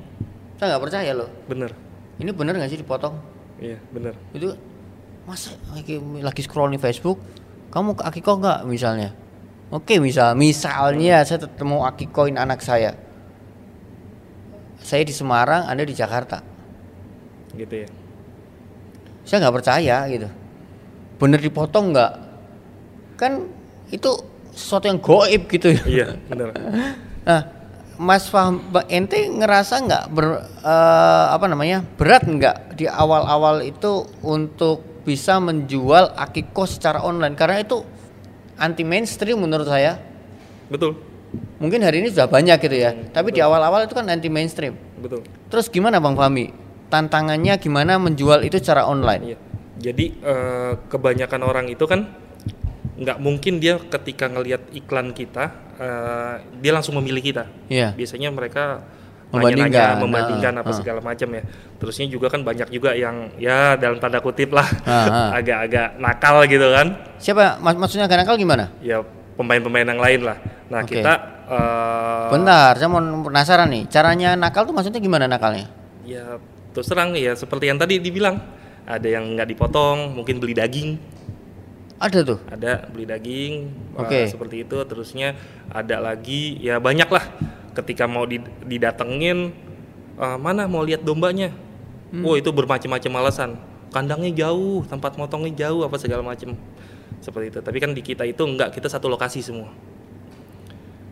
Saya 0.55 0.73
nggak 0.73 0.83
percaya 0.87 1.11
loh. 1.13 1.29
bener. 1.45 1.71
Ini 2.17 2.31
bener 2.31 2.55
nggak 2.55 2.71
sih 2.71 2.79
dipotong? 2.79 3.13
Iya, 3.59 3.77
bener. 3.91 4.15
Itu 4.31 4.55
masa 5.23 5.51
lagi, 5.69 5.99
lagi 5.99 6.41
scroll 6.41 6.71
di 6.71 6.79
Facebook, 6.79 7.19
kamu 7.69 7.93
ke 7.93 8.03
akikoh 8.07 8.39
nggak 8.39 8.59
misalnya? 8.65 9.11
Oke 9.67 9.99
misal, 9.99 10.31
misalnya 10.33 11.27
saya 11.27 11.43
tetap 11.43 11.59
mau 11.61 11.83
akikohin 11.83 12.39
anak 12.39 12.63
saya. 12.63 12.95
Saya 14.79 15.03
di 15.03 15.11
Semarang, 15.11 15.67
anda 15.67 15.83
di 15.83 15.91
Jakarta. 15.91 16.39
Gitu 17.51 17.83
ya. 17.83 17.89
saya 19.27 19.43
nggak 19.43 19.55
percaya 19.59 20.07
gitu 20.07 20.29
bener 21.17 21.39
dipotong 21.41 21.93
nggak? 21.93 22.13
Kan 23.17 23.49
itu 23.93 24.09
sesuatu 24.53 24.89
yang 24.89 25.01
goib 25.01 25.49
gitu 25.49 25.73
ya. 25.73 25.83
Iya, 25.85 26.07
bener. 26.29 26.53
nah 27.27 27.41
Mas 27.97 28.29
Faham 28.29 28.61
Mbak 28.69 28.85
ente 28.93 29.19
ngerasa 29.25 29.81
nggak 29.81 30.03
ber 30.13 30.45
eh, 30.61 31.25
apa 31.33 31.45
namanya 31.49 31.81
berat 31.97 32.25
nggak 32.25 32.77
di 32.77 32.85
awal-awal 32.85 33.65
itu 33.65 34.05
untuk 34.21 35.01
bisa 35.01 35.41
menjual 35.41 36.13
akiko 36.13 36.69
secara 36.69 37.01
online? 37.01 37.33
Karena 37.33 37.61
itu 37.61 37.81
anti 38.57 38.85
mainstream 38.85 39.41
menurut 39.41 39.65
saya. 39.65 39.97
Betul, 40.67 40.99
mungkin 41.57 41.81
hari 41.81 42.05
ini 42.05 42.13
sudah 42.13 42.29
banyak 42.29 42.57
gitu 42.61 42.77
ya 42.77 42.93
tapi 43.11 43.33
di 43.33 43.41
awal-awal 43.41 43.85
itu 43.85 43.93
kan 43.97 44.05
anti 44.07 44.29
mainstream 44.29 44.77
betul. 45.01 45.25
terus 45.49 45.67
gimana 45.67 45.97
Bang 45.97 46.15
Fahmi? 46.15 46.69
Tantangannya 46.87 47.59
gimana 47.59 47.99
menjual 47.99 48.47
itu 48.47 48.63
secara 48.63 48.87
online? 48.87 49.35
Iya. 49.35 49.37
Jadi 49.77 50.05
eh, 50.17 50.73
kebanyakan 50.87 51.41
orang 51.41 51.65
itu 51.67 51.85
kan 51.85 52.09
nggak 52.97 53.21
mungkin 53.21 53.61
dia 53.61 53.77
ketika 53.77 54.25
ngelihat 54.25 54.73
iklan 54.73 55.13
kita 55.13 55.53
eh, 55.77 56.33
dia 56.57 56.71
langsung 56.73 56.97
memilih 56.97 57.21
kita. 57.21 57.43
Iya. 57.67 57.93
Biasanya 57.93 58.29
mereka 58.29 58.81
Membandingkan, 59.27 59.67
nanya-nanya, 59.75 59.99
membandingkan 59.99 60.53
ah, 60.55 60.61
apa 60.63 60.71
ah. 60.71 60.77
segala 60.79 60.99
macam 61.03 61.27
ya. 61.29 61.43
Terusnya 61.77 62.07
juga 62.07 62.31
kan 62.31 62.41
banyak 62.41 62.71
juga 62.71 62.95
yang 62.95 63.27
ya 63.35 63.75
dalam 63.75 63.99
tanda 63.99 64.23
kutip 64.23 64.55
lah 64.55 64.63
Ah, 64.87 65.27
ah. 65.27 65.29
agak-agak 65.43 65.99
nakal 65.99 66.47
gitu 66.47 66.63
kan. 66.71 66.87
siapa 67.19 67.59
Mas- 67.59 67.75
maksudnya 67.75 68.07
agak 68.07 68.23
nakal 68.23 68.39
gimana 68.39 68.71
Ya 68.79 69.03
pemain-pemain 69.35 69.83
yang 69.83 69.99
lain 69.99 70.21
lah. 70.23 70.37
Nah 70.71 70.81
Oke. 70.81 70.95
kita 70.95 71.13
eh, 71.43 72.27
Bentar, 72.31 72.71
saya 72.79 72.87
mau 72.87 73.03
penasaran 73.21 73.67
nih. 73.67 73.83
Caranya 73.91 74.29
nakal 74.33 74.63
tuh 74.63 74.73
maksudnya 74.73 74.97
gimana 74.97 75.27
nakalnya? 75.27 75.67
ya 76.07 76.39
terus 76.71 76.87
terang 76.87 77.11
ya 77.11 77.35
seperti 77.35 77.67
yang 77.67 77.75
tadi 77.75 77.99
dibilang 77.99 78.39
ada 78.87 79.07
yang 79.07 79.35
nggak 79.35 79.51
dipotong, 79.51 80.15
mungkin 80.15 80.39
beli 80.39 80.55
daging. 80.55 80.95
Ada 81.97 82.21
tuh. 82.21 82.39
ada 82.45 82.85
beli 82.93 83.09
daging 83.09 83.53
uh, 83.97 84.05
Oke. 84.05 84.29
seperti 84.29 84.63
itu. 84.63 84.77
Terusnya 84.85 85.33
ada 85.67 85.97
lagi 85.97 86.55
ya 86.61 86.77
banyak 86.77 87.09
lah. 87.09 87.25
Ketika 87.73 88.05
mau 88.05 88.23
did- 88.29 88.47
didatengin 88.65 89.49
uh, 90.17 90.37
mana 90.37 90.69
mau 90.69 90.85
lihat 90.85 91.01
dombanya? 91.01 91.51
Oh 92.23 92.39
itu 92.39 92.47
bermacam-macam 92.53 93.11
alasan. 93.19 93.49
Kandangnya 93.91 94.31
jauh 94.47 94.85
tempat 94.87 95.19
motongnya 95.19 95.67
jauh 95.67 95.83
apa 95.83 95.99
segala 95.99 96.23
macam 96.23 96.55
seperti 97.19 97.51
itu. 97.51 97.59
Tapi 97.59 97.77
kan 97.81 97.91
di 97.91 97.99
kita 98.05 98.23
itu 98.23 98.45
enggak 98.47 98.71
kita 98.71 98.87
satu 98.87 99.11
lokasi 99.11 99.43
semua. 99.43 99.73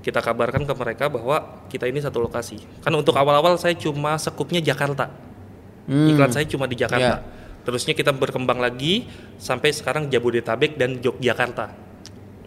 Kita 0.06 0.22
kabarkan 0.22 0.70
ke 0.70 0.74
mereka 0.78 1.10
bahwa 1.10 1.66
kita 1.68 1.90
ini 1.90 1.98
satu 1.98 2.22
lokasi. 2.22 2.62
Kan 2.86 2.94
untuk 2.94 3.18
awal-awal 3.18 3.58
saya 3.58 3.74
cuma 3.76 4.16
sekupnya 4.22 4.62
Jakarta. 4.62 5.10
Hmm. 5.86 6.10
iklan 6.10 6.32
saya 6.34 6.46
cuma 6.46 6.70
di 6.70 6.78
Jakarta. 6.78 7.22
Ya. 7.22 7.45
Terusnya 7.66 7.92
kita 7.92 8.12
berkembang 8.12 8.58
lagi 8.58 9.10
sampai 9.36 9.70
sekarang 9.70 10.08
Jabodetabek 10.08 10.78
dan 10.78 10.98
Yogyakarta 10.98 11.74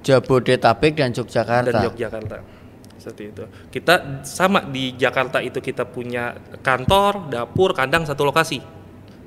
Jabodetabek 0.00 0.94
dan 0.94 1.10
Yogyakarta. 1.10 1.68
dan 1.68 1.84
Yogyakarta 1.84 2.36
seperti 2.98 3.24
itu 3.28 3.42
kita 3.68 3.94
sama 4.22 4.62
di 4.64 4.94
Jakarta 4.94 5.38
itu 5.38 5.58
kita 5.58 5.84
punya 5.84 6.34
kantor 6.58 7.28
dapur 7.28 7.70
kandang 7.72 8.02
satu 8.02 8.24
lokasi 8.24 8.58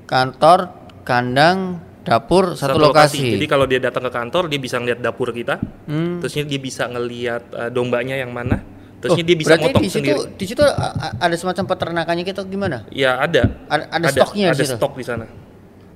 Kantor, 0.02 0.68
kandang, 1.02 1.80
dapur 2.02 2.52
satu, 2.52 2.76
lokasi. 2.76 3.32
jadi 3.32 3.46
kalau 3.46 3.64
dia 3.64 3.80
datang 3.80 4.04
ke 4.04 4.12
kantor 4.12 4.44
dia 4.44 4.58
bisa 4.58 4.76
ngeliat 4.76 4.98
dapur 4.98 5.30
kita 5.30 5.56
Hmm. 5.82 6.20
terusnya 6.20 6.44
dia 6.44 6.58
bisa 6.58 6.84
ngeliat 6.84 7.42
uh, 7.50 7.68
dombanya 7.68 8.16
yang 8.16 8.28
mana 8.30 8.60
Oh, 9.02 9.10
terusnya 9.10 9.24
dia 9.24 9.34
bisa 9.34 9.54
motong 9.56 9.82
di 9.82 9.88
situ 9.88 9.98
sendiri 9.98 10.20
di 10.36 10.44
situ 10.46 10.62
a- 10.62 10.76
a- 10.94 11.14
ada 11.18 11.34
semacam 11.34 11.64
peternakannya 11.66 12.22
kita 12.22 12.44
gimana? 12.44 12.86
ya 12.88 13.18
ada 13.18 13.50
Ada, 13.66 13.84
ada 13.90 14.06
stoknya 14.10 14.46
ada 14.48 14.54
di 14.54 14.62
situ. 14.62 14.76
stok 14.76 14.92
di 14.94 15.02
sana 15.02 15.26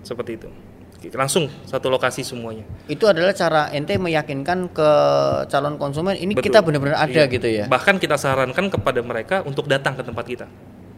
seperti 0.07 0.39
itu 0.39 0.49
langsung 1.15 1.47
satu 1.63 1.87
lokasi 1.87 2.23
semuanya 2.23 2.67
Itu 2.87 3.07
adalah 3.07 3.31
cara 3.31 3.71
ente 3.71 3.95
meyakinkan 3.95 4.75
ke 4.75 4.91
calon 5.47 5.79
konsumen 5.79 6.15
ini 6.15 6.35
Betul. 6.35 6.51
kita 6.51 6.59
benar-benar 6.67 6.99
ada 6.99 7.23
Iya. 7.27 7.31
gitu 7.31 7.47
ya. 7.47 7.65
Bahkan 7.71 8.03
kita 8.03 8.19
sarankan 8.19 8.67
kepada 8.67 9.07
mereka 9.07 9.47
untuk 9.47 9.71
datang 9.71 9.95
ke 9.95 10.03
tempat 10.03 10.25
kita. 10.27 10.47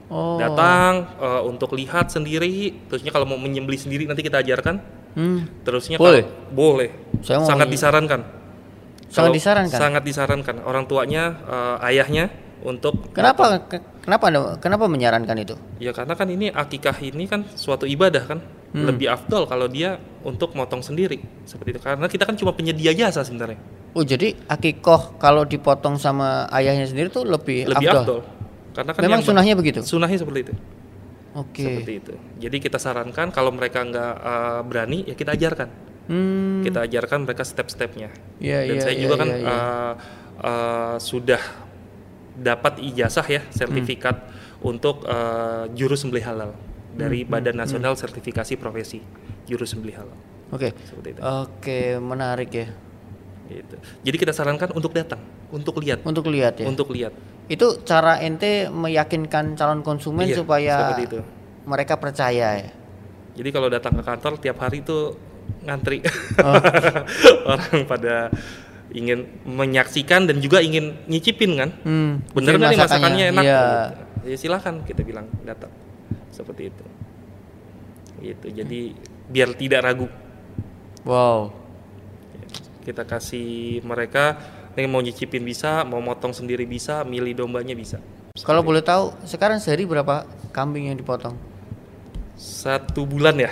Oh. 0.09 0.41
Datang 0.41 1.13
eh, 1.19 1.43
untuk 1.45 1.77
lihat 1.77 2.09
sendiri, 2.09 2.73
terusnya 2.89 3.13
kalau 3.13 3.29
mau 3.29 3.37
menyembeli 3.37 3.77
sendiri 3.77 4.09
nanti 4.09 4.25
kita 4.25 4.41
ajarkan. 4.41 4.81
Hmm. 5.13 5.45
Terusnya 5.61 6.01
Boleh? 6.01 6.25
kalau- 6.25 6.57
boleh. 6.57 6.89
Saya 7.21 7.45
mau 7.45 7.49
sangat 7.51 7.69
disarankan. 7.69 8.21
Sangat 9.09 9.13
Kalau- 9.13 9.37
disarankan? 9.37 9.79
Sangat 9.83 10.03
disarankan. 10.09 10.57
Orang 10.65 10.89
tuanya, 10.89 11.37
eh, 11.45 11.87
ayahnya 11.93 12.33
untuk 12.65 13.13
Kenapa 13.13 13.61
ke- 13.69 13.85
kenapa 14.01 14.33
kenapa 14.57 14.85
menyarankan 14.89 15.37
itu? 15.37 15.53
Ya 15.77 15.93
karena 15.93 16.17
kan 16.17 16.33
ini 16.33 16.49
akikah 16.49 16.97
ini 17.03 17.29
kan 17.29 17.45
suatu 17.53 17.85
ibadah 17.85 18.25
kan. 18.25 18.41
Hmm. 18.69 18.85
Lebih 18.85 19.09
afdol 19.09 19.49
kalau 19.49 19.65
dia 19.65 19.97
untuk 20.21 20.53
motong 20.53 20.85
sendiri 20.85 21.25
seperti 21.49 21.77
itu. 21.77 21.81
Karena 21.81 22.05
kita 22.05 22.29
kan 22.29 22.37
cuma 22.37 22.53
penyedia 22.53 22.93
jasa 22.93 23.25
sebenarnya. 23.25 23.57
Oh 23.97 24.05
jadi 24.05 24.37
akikoh 24.45 25.17
kalau 25.17 25.49
dipotong 25.49 25.97
sama 25.97 26.45
ayahnya 26.53 26.85
sendiri 26.85 27.09
tuh 27.09 27.25
lebih, 27.25 27.65
Lebih 27.65 27.89
afdol. 27.89 28.05
afdol. 28.05 28.21
Karena 28.77 28.91
kan 28.93 29.01
Memang 29.09 29.21
sunahnya 29.25 29.55
begitu. 29.57 29.81
Sunahnya 29.81 30.21
seperti 30.21 30.41
itu. 30.49 30.55
Oke. 31.33 31.65
seperti 31.65 31.93
itu. 32.03 32.13
Jadi 32.45 32.57
kita 32.61 32.77
sarankan 32.77 33.33
kalau 33.33 33.55
mereka 33.55 33.85
nggak 33.85 34.13
uh, 34.21 34.61
berani 34.69 35.07
ya 35.09 35.15
kita 35.17 35.33
ajarkan, 35.33 35.69
Hmm. 36.09 36.65
kita 36.65 36.89
ajarkan 36.89 37.25
mereka 37.29 37.45
step-stepnya. 37.45 38.09
Iya, 38.41 38.59
Dan 38.65 38.77
iya, 38.77 38.83
saya 38.85 38.95
iya, 38.97 39.03
juga 39.05 39.15
kan 39.21 39.29
iya, 39.29 39.39
iya. 39.39 39.49
uh, 39.49 39.93
uh, 40.41 40.97
sudah 40.99 41.43
dapat 42.37 42.81
ijazah 42.81 43.27
ya 43.29 43.43
sertifikat 43.49 44.17
Hmm. 44.19 44.71
untuk 44.77 45.07
uh, 45.07 45.71
juru 45.73 45.95
sembelih 45.95 46.27
halal 46.27 46.51
dari 46.99 47.23
Badan 47.23 47.55
Nasional 47.55 47.95
Sertifikasi 47.95 48.59
Profesi 48.59 48.99
juru 49.47 49.63
sembelih 49.63 49.97
halal. 49.97 50.19
Oke. 50.51 50.75
Seperti 50.75 51.15
itu. 51.15 51.21
Oke, 51.23 51.81
menarik 51.97 52.51
ya. 52.51 52.67
Gitu. 53.49 53.77
Jadi 54.05 54.17
kita 54.19 54.33
sarankan 54.35 54.75
untuk 54.77 54.93
datang, 54.93 55.23
untuk 55.49 55.81
lihat, 55.81 56.05
Untuk 56.05 56.27
lihat 56.29 56.61
ya. 56.61 56.67
untuk 56.69 56.93
lihat. 56.93 57.17
Itu 57.49 57.81
cara 57.81 58.21
ente 58.21 58.69
meyakinkan 58.69 59.57
calon 59.57 59.81
konsumen 59.81 60.29
Iya, 60.29 60.37
supaya 60.45 60.75
seperti 60.77 61.03
itu. 61.09 61.19
mereka 61.65 61.97
percaya 61.97 62.61
ya. 62.61 62.71
Jadi 63.39 63.49
kalau 63.49 63.73
datang 63.73 63.97
ke 63.97 64.03
kantor 64.05 64.37
tiap 64.37 64.61
hari 64.61 64.85
itu 64.85 65.17
ngantri. 65.65 66.05
Oh. 66.45 66.61
Orang 67.57 67.89
pada 67.89 68.29
ingin 68.93 69.25
menyaksikan 69.49 70.29
dan 70.29 70.45
juga 70.45 70.61
ingin 70.61 71.01
nyicipin 71.09 71.57
kan. 71.57 71.71
Hmm, 71.89 72.21
Bener 72.37 72.61
nggak 72.61 72.73
nih 72.77 72.81
masakannya 72.85 73.25
enak? 73.33 73.43
Iya. 73.49 73.61
Gitu. 73.65 74.29
Ya 74.29 74.37
silahkan 74.37 74.75
kita 74.85 75.01
bilang 75.01 75.25
datang 75.49 75.73
seperti 76.39 76.71
itu. 76.71 76.85
Gitu. 78.23 78.47
Jadi 78.55 78.81
biar 79.27 79.51
tidak 79.59 79.83
ragu 79.83 80.07
Wow. 81.03 81.51
kita 82.83 83.05
kasih 83.05 83.83
mereka 83.85 84.39
yang 84.73 84.89
mau 84.95 85.03
nyicipin 85.03 85.43
bisa, 85.45 85.83
mau 85.85 85.99
motong 86.01 86.33
sendiri 86.33 86.65
bisa, 86.65 87.03
milih 87.05 87.35
dombanya 87.35 87.75
bisa. 87.75 87.99
Kalau 88.39 88.63
boleh 88.63 88.81
tahu, 88.81 89.13
sekarang 89.27 89.59
sehari 89.59 89.83
berapa 89.85 90.25
kambing 90.55 90.89
yang 90.89 90.97
dipotong? 90.97 91.35
Satu 92.39 93.03
bulan 93.05 93.35
ya, 93.37 93.51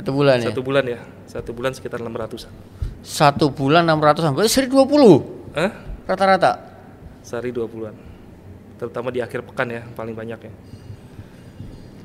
Satu 0.00 0.10
bulan 0.10 0.40
ya? 0.40 0.48
satu 0.50 0.60
bulan 0.64 0.84
ya, 0.88 0.98
satu 1.28 1.50
bulan 1.52 1.70
sekitar 1.76 2.00
600 2.00 2.48
Satu 3.04 3.52
bulan 3.52 3.84
600 3.84 4.24
sampai 4.24 4.48
sehari 4.48 4.68
20 4.72 5.54
Hah? 5.54 5.70
rata-rata. 6.08 6.52
Sehari 7.20 7.52
20-an. 7.52 7.94
Terutama 8.80 9.08
di 9.12 9.20
akhir 9.20 9.44
pekan 9.44 9.68
ya, 9.70 9.82
paling 9.94 10.16
banyak 10.16 10.40
ya. 10.40 10.52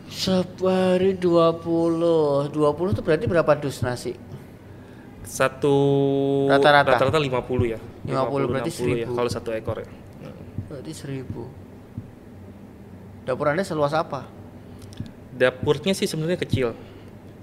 Sehari 0.10 1.15
20. 1.15 2.50
20 2.52 2.93
itu 2.93 3.02
berarti 3.06 3.26
berapa 3.30 3.52
dus 3.62 3.86
nasi? 3.86 4.17
Satu 5.22 5.78
Rata-rata? 6.50 6.98
rata-rata 6.98 7.22
50 7.22 7.69
ya. 7.69 7.80
50 8.10 8.50
berarti 8.50 8.72
60 8.74 9.06
ya 9.06 9.08
1000. 9.13 9.17
kalau 9.17 9.30
satu 9.30 9.54
ekor 9.54 9.78
ya. 9.86 9.89
Berarti 10.65 10.91
1000. 10.91 11.30
Dapur 13.30 13.45
Anda 13.54 13.62
seluas 13.62 13.93
apa? 13.93 14.26
Dapurnya 15.38 15.93
sih 15.93 16.10
sebenarnya 16.10 16.41
kecil. 16.41 16.74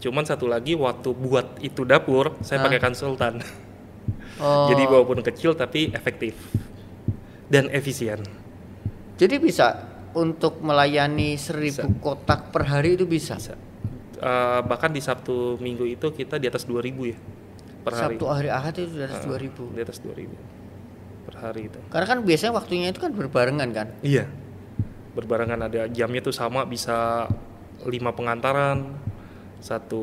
Cuman 0.03 0.27
satu 0.27 0.51
lagi 0.51 0.75
waktu 0.75 1.15
buat 1.15 1.63
itu 1.63 1.87
dapur, 1.87 2.35
saya 2.43 2.59
Hah? 2.61 2.67
pakai 2.67 2.81
konsultan. 2.83 3.39
Oh. 4.43 4.69
Jadi 4.69 4.83
walaupun 4.85 5.23
kecil 5.23 5.55
tapi 5.57 5.95
efektif 5.95 6.35
dan 7.49 7.71
efisien. 7.71 8.21
Jadi 9.17 9.41
bisa 9.41 9.86
untuk 10.17 10.65
melayani 10.65 11.37
1000 11.37 12.01
kotak 12.01 12.49
per 12.49 12.65
hari 12.65 12.97
itu 12.97 13.05
bisa. 13.05 13.37
Bisa. 13.37 13.53
Eh, 14.17 14.61
bahkan 14.65 14.89
di 14.89 15.05
Sabtu 15.05 15.61
Minggu 15.61 15.85
itu 15.85 16.09
kita 16.09 16.41
di 16.41 16.49
atas 16.49 16.65
2000 16.65 17.05
ya 17.05 17.17
per 17.85 17.93
hari. 17.93 18.17
Sabtu 18.17 18.25
hari 18.27 18.49
Ahad 18.49 18.75
itu 18.81 18.97
di 18.97 19.05
atas 19.05 19.21
Ah, 19.21 19.29
2000. 19.29 19.63
Di 19.77 19.81
atas 19.85 19.99
2000 20.01 20.33
per 21.29 21.35
hari 21.37 21.69
itu. 21.69 21.79
Karena 21.93 22.07
kan 22.09 22.19
biasanya 22.25 22.53
waktunya 22.57 22.89
itu 22.89 22.99
kan 22.99 23.13
berbarengan 23.13 23.69
kan. 23.77 23.93
Iya. 24.01 24.25
Berbarengan 25.13 25.69
ada 25.69 25.85
jamnya 25.93 26.25
tuh 26.25 26.33
sama 26.33 26.65
bisa 26.65 27.29
lima 27.85 28.17
pengantaran 28.17 28.97
satu 29.61 30.03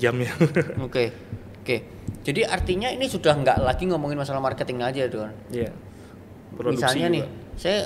jamnya. 0.00 0.32
Oke. 0.86 1.12
Oke. 1.60 1.76
Jadi 2.22 2.46
artinya 2.46 2.88
ini 2.88 3.04
sudah 3.04 3.34
nggak 3.34 3.58
lagi 3.60 3.84
ngomongin 3.84 4.16
masalah 4.16 4.40
marketing 4.40 4.80
aja, 4.80 5.06
Don. 5.12 5.28
Iya. 5.52 5.70
Produksi 6.52 6.80
Misalnya 6.80 7.06
juga. 7.08 7.14
nih, 7.16 7.24
saya 7.58 7.78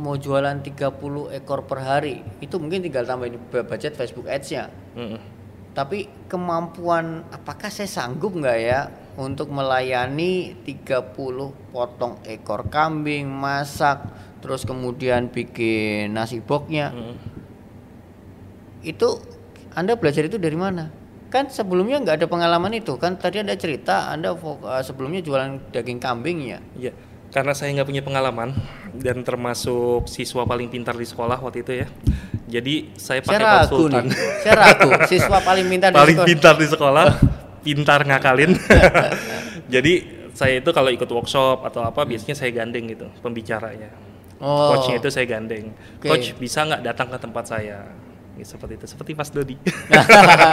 mau 0.00 0.16
jualan 0.16 0.56
30 0.64 1.36
ekor 1.36 1.68
per 1.68 1.84
hari, 1.84 2.24
itu 2.40 2.56
mungkin 2.56 2.80
tinggal 2.80 3.04
tambahin 3.04 3.36
budget 3.52 3.92
Facebook 3.92 4.24
Ads-nya. 4.24 4.72
Mm-mm. 4.96 5.20
Tapi 5.76 6.08
kemampuan 6.26 7.28
apakah 7.30 7.68
saya 7.68 7.86
sanggup 7.86 8.34
nggak 8.34 8.58
ya 8.58 8.88
untuk 9.20 9.52
melayani 9.52 10.56
30 10.64 11.12
potong 11.70 12.16
ekor 12.24 12.72
kambing, 12.72 13.28
masak, 13.28 14.08
terus 14.40 14.64
kemudian 14.64 15.28
bikin 15.28 16.16
nasi 16.16 16.40
boxnya. 16.40 16.96
Mm-mm. 16.96 17.16
Itu 18.80 19.20
Anda 19.76 20.00
belajar 20.00 20.24
itu 20.26 20.40
dari 20.40 20.56
mana? 20.56 20.88
Kan 21.30 21.46
sebelumnya 21.52 22.02
nggak 22.02 22.24
ada 22.24 22.26
pengalaman 22.26 22.74
itu 22.74 22.98
kan 22.98 23.14
tadi 23.14 23.38
Anda 23.38 23.54
cerita 23.54 24.10
Anda 24.10 24.34
eh, 24.34 24.82
sebelumnya 24.82 25.20
jualan 25.22 25.70
daging 25.70 26.00
kambing 26.02 26.38
ya. 26.48 26.58
Iya. 26.74 27.09
Karena 27.30 27.54
saya 27.54 27.70
nggak 27.78 27.86
punya 27.86 28.02
pengalaman 28.02 28.50
dan 28.98 29.22
termasuk 29.22 30.10
siswa 30.10 30.42
paling 30.42 30.66
pintar 30.66 30.98
di 30.98 31.06
sekolah 31.06 31.38
waktu 31.38 31.62
itu 31.62 31.72
ya. 31.86 31.86
Jadi 32.50 32.90
saya 32.98 33.22
pakai 33.22 33.38
ragu 33.38 33.86
konsultan. 33.86 34.10
nih. 34.10 34.18
Saya 34.42 34.54
siswa 35.06 35.38
paling 35.38 35.66
pintar 35.70 35.88
di 35.94 35.96
paling 35.96 36.16
sekolah. 36.18 36.28
pintar 36.28 36.54
di 36.58 36.66
sekolah, 36.66 37.06
pintar 37.62 38.00
ngakalin. 38.02 38.50
Jadi 39.74 39.92
saya 40.34 40.58
itu 40.58 40.70
kalau 40.74 40.90
ikut 40.90 41.06
workshop 41.06 41.62
atau 41.62 41.86
apa 41.86 42.02
biasanya 42.02 42.34
saya 42.34 42.50
gandeng 42.50 42.90
gitu 42.90 43.06
pembicaranya. 43.22 43.94
Oh. 44.42 44.74
Coachnya 44.74 44.98
itu 44.98 45.08
saya 45.14 45.26
gandeng. 45.30 45.70
Oke. 46.02 46.10
Coach 46.10 46.34
bisa 46.34 46.66
nggak 46.66 46.82
datang 46.82 47.14
ke 47.14 47.18
tempat 47.22 47.44
saya? 47.46 47.78
Ya, 48.40 48.46
seperti 48.48 48.80
itu, 48.80 48.86
seperti 48.88 49.12
Mas 49.12 49.28
Dodi. 49.28 49.52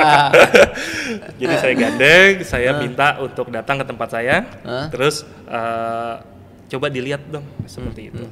Jadi 1.39 1.55
saya 1.55 1.73
gandeng, 1.73 2.33
saya 2.43 2.75
minta 2.83 3.15
untuk 3.23 3.47
datang 3.47 3.79
ke 3.79 3.85
tempat 3.87 4.09
saya, 4.11 4.43
terus 4.91 5.23
eh, 5.47 6.15
coba 6.67 6.87
dilihat 6.87 7.23
dong 7.27 7.43
seperti 7.63 8.11
itu. 8.11 8.23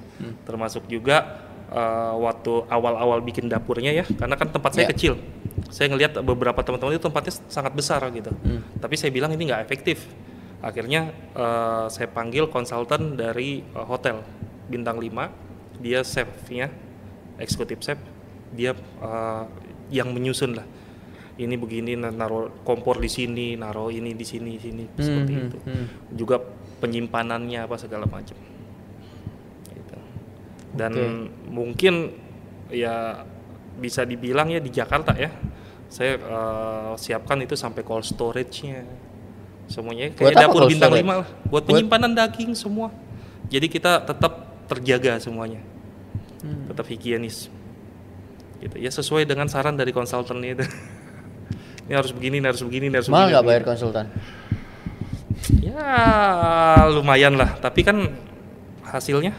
Termasuk 0.43 0.85
juga 0.85 1.41
eh, 1.65 2.13
waktu 2.15 2.67
awal-awal 2.67 3.19
bikin 3.19 3.47
dapurnya 3.47 3.91
ya, 3.91 4.05
karena 4.05 4.35
kan 4.35 4.49
tempat 4.49 4.71
saya 4.71 4.85
Ya. 4.85 4.91
kecil. 4.91 5.13
Saya 5.67 5.89
ngelihat 5.89 6.19
beberapa 6.21 6.61
teman-teman 6.61 6.93
itu 6.93 7.03
tempatnya 7.03 7.33
sangat 7.47 7.73
besar 7.73 8.03
gitu. 8.11 8.29
Tapi 8.77 8.95
saya 8.95 9.09
bilang 9.09 9.31
ini 9.31 9.49
nggak 9.49 9.63
efektif. 9.63 10.05
Akhirnya 10.61 11.09
eh, 11.31 11.85
saya 11.87 12.07
panggil 12.07 12.47
konsultan 12.47 13.15
dari 13.15 13.61
eh, 13.61 13.85
hotel 13.85 14.21
bintang 14.65 14.97
5, 14.97 15.81
dia 15.81 16.01
chefnya, 16.01 16.69
eksekutif 17.37 17.79
chef, 17.79 17.97
dia 18.51 18.73
eh, 18.77 19.43
yang 19.89 20.11
menyusun 20.11 20.53
lah. 20.53 20.65
Ini 21.35 21.51
begini 21.55 21.93
na- 21.93 22.09
naruh 22.09 22.63
kompor 22.63 22.95
di 22.97 23.11
sini, 23.11 23.53
naruh 23.53 23.91
ini 23.91 24.15
di 24.15 24.23
sini, 24.23 24.55
sini 24.55 24.87
seperti 24.95 25.33
hmm, 25.33 25.43
itu. 25.43 25.57
hmm. 25.61 25.85
Juga 26.15 26.39
penyimpanannya 26.77 27.63
apa 27.63 27.75
segala 27.75 28.05
macam. 28.05 28.35
Gitu. 29.67 29.97
Dan 30.73 30.91
Oke. 30.91 31.07
mungkin 31.47 31.93
ya 32.69 33.23
bisa 33.75 34.03
dibilang 34.03 34.49
ya 34.49 34.59
di 34.59 34.71
Jakarta 34.71 35.13
ya, 35.13 35.29
saya 35.87 36.15
eh, 36.15 36.93
siapkan 36.97 37.39
itu 37.39 37.53
sampai 37.53 37.83
cold 37.83 38.03
storage-nya, 38.03 38.83
semuanya 39.67 40.11
kayak 40.11 40.35
dapur 40.35 40.65
bintang 40.65 40.91
storage? 40.91 41.05
5 41.05 41.11
lah, 41.11 41.27
buat 41.27 41.49
Buat- 41.51 41.65
penyimpanan 41.67 42.11
daging 42.11 42.51
semua. 42.55 42.89
Jadi 43.45 43.67
kita 43.67 44.01
tetap 44.01 44.33
terjaga 44.65 45.21
semuanya, 45.21 45.61
Hmm. 46.41 46.65
tetap 46.67 46.89
higienis. 46.89 47.47
Gitu 48.57 48.75
ya 48.79 48.89
sesuai 48.89 49.29
dengan 49.29 49.45
saran 49.45 49.77
dari 49.77 49.93
konsultannya 49.93 50.57
itu. 50.57 50.65
ini 51.85 51.93
harus 51.93 52.09
begini, 52.09 52.41
ini 52.41 52.47
harus 52.49 52.63
begini, 52.65 52.89
ini 52.89 52.95
harus 52.97 53.11
Mahal 53.11 53.29
begini. 53.29 53.33
nggak 53.37 53.45
bayar 53.45 53.63
konsultan? 53.63 54.05
Ya 55.75 56.87
lumayan 56.87 57.35
lah, 57.35 57.59
tapi 57.59 57.83
kan 57.83 58.15
hasilnya 58.87 59.35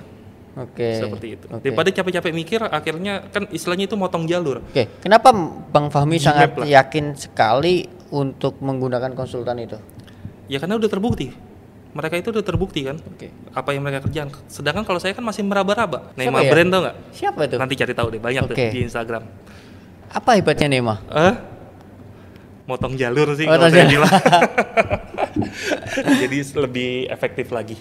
Oke. 0.52 1.00
seperti 1.00 1.26
itu. 1.40 1.46
Oke. 1.48 1.64
Daripada 1.64 1.88
capek-capek 1.88 2.32
mikir, 2.36 2.60
akhirnya 2.60 3.24
kan 3.32 3.48
istilahnya 3.48 3.88
itu 3.88 3.96
motong 3.96 4.28
jalur. 4.28 4.60
Oke, 4.60 5.00
kenapa 5.00 5.32
Bang 5.72 5.88
Fahmi 5.88 6.20
sangat 6.20 6.60
lah. 6.60 6.68
yakin 6.68 7.16
sekali 7.16 7.88
untuk 8.12 8.60
menggunakan 8.60 9.16
konsultan 9.16 9.64
itu? 9.64 9.80
Ya 10.52 10.60
karena 10.60 10.76
udah 10.76 10.90
terbukti. 10.92 11.32
Mereka 11.96 12.20
itu 12.20 12.28
udah 12.28 12.44
terbukti 12.44 12.84
kan 12.84 13.00
Oke. 13.00 13.32
apa 13.56 13.72
yang 13.72 13.80
mereka 13.80 14.04
kerjakan. 14.04 14.28
Sedangkan 14.52 14.84
kalau 14.84 15.00
saya 15.00 15.16
kan 15.16 15.24
masih 15.24 15.40
meraba-raba. 15.40 16.12
Nema 16.12 16.44
ya? 16.44 16.52
brand 16.52 16.68
tau 16.68 16.80
nggak? 16.84 16.96
Siapa 17.16 17.40
itu? 17.48 17.56
Nanti 17.56 17.74
cari 17.80 17.92
tahu 17.96 18.08
deh 18.12 18.20
banyak 18.20 18.42
tuh 18.44 18.52
Oke. 18.52 18.68
di 18.68 18.84
Instagram. 18.84 19.24
Apa 20.12 20.36
hebatnya 20.36 20.68
Nema? 20.68 21.00
Eh? 21.08 21.34
Motong 22.68 23.00
jalur 23.00 23.32
sih 23.32 23.48
Motong 23.48 23.72
kalau 23.72 23.72
saya 23.72 23.88
jalur. 23.88 24.12
Jadi 26.22 26.36
lebih 26.54 26.90
efektif 27.08 27.50
lagi. 27.50 27.76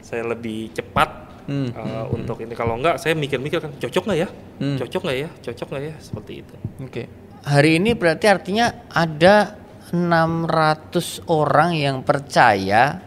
Saya 0.00 0.26
lebih 0.26 0.70
cepat 0.72 1.30
Hmm, 1.50 1.66
eh, 1.74 2.06
untuk 2.14 2.38
ini. 2.38 2.54
Kalau 2.54 2.78
enggak 2.78 3.02
saya 3.02 3.18
mikir-mikir 3.18 3.58
kan 3.58 3.74
cocok 3.74 4.06
nggak 4.06 4.18
ya? 4.22 4.28
Hmm. 4.62 4.78
Cocok 4.78 5.02
nggak 5.02 5.18
ya? 5.18 5.28
Cocok 5.42 5.66
nggak 5.72 5.82
ya? 5.82 5.94
Seperti 5.98 6.32
itu. 6.46 6.54
Oke. 6.78 7.02
Hari 7.42 7.82
ini 7.82 7.90
berarti 7.98 8.26
artinya 8.30 8.86
ada 8.86 9.58
600 9.90 11.26
orang 11.26 11.74
yang 11.74 12.06
percaya 12.06 13.02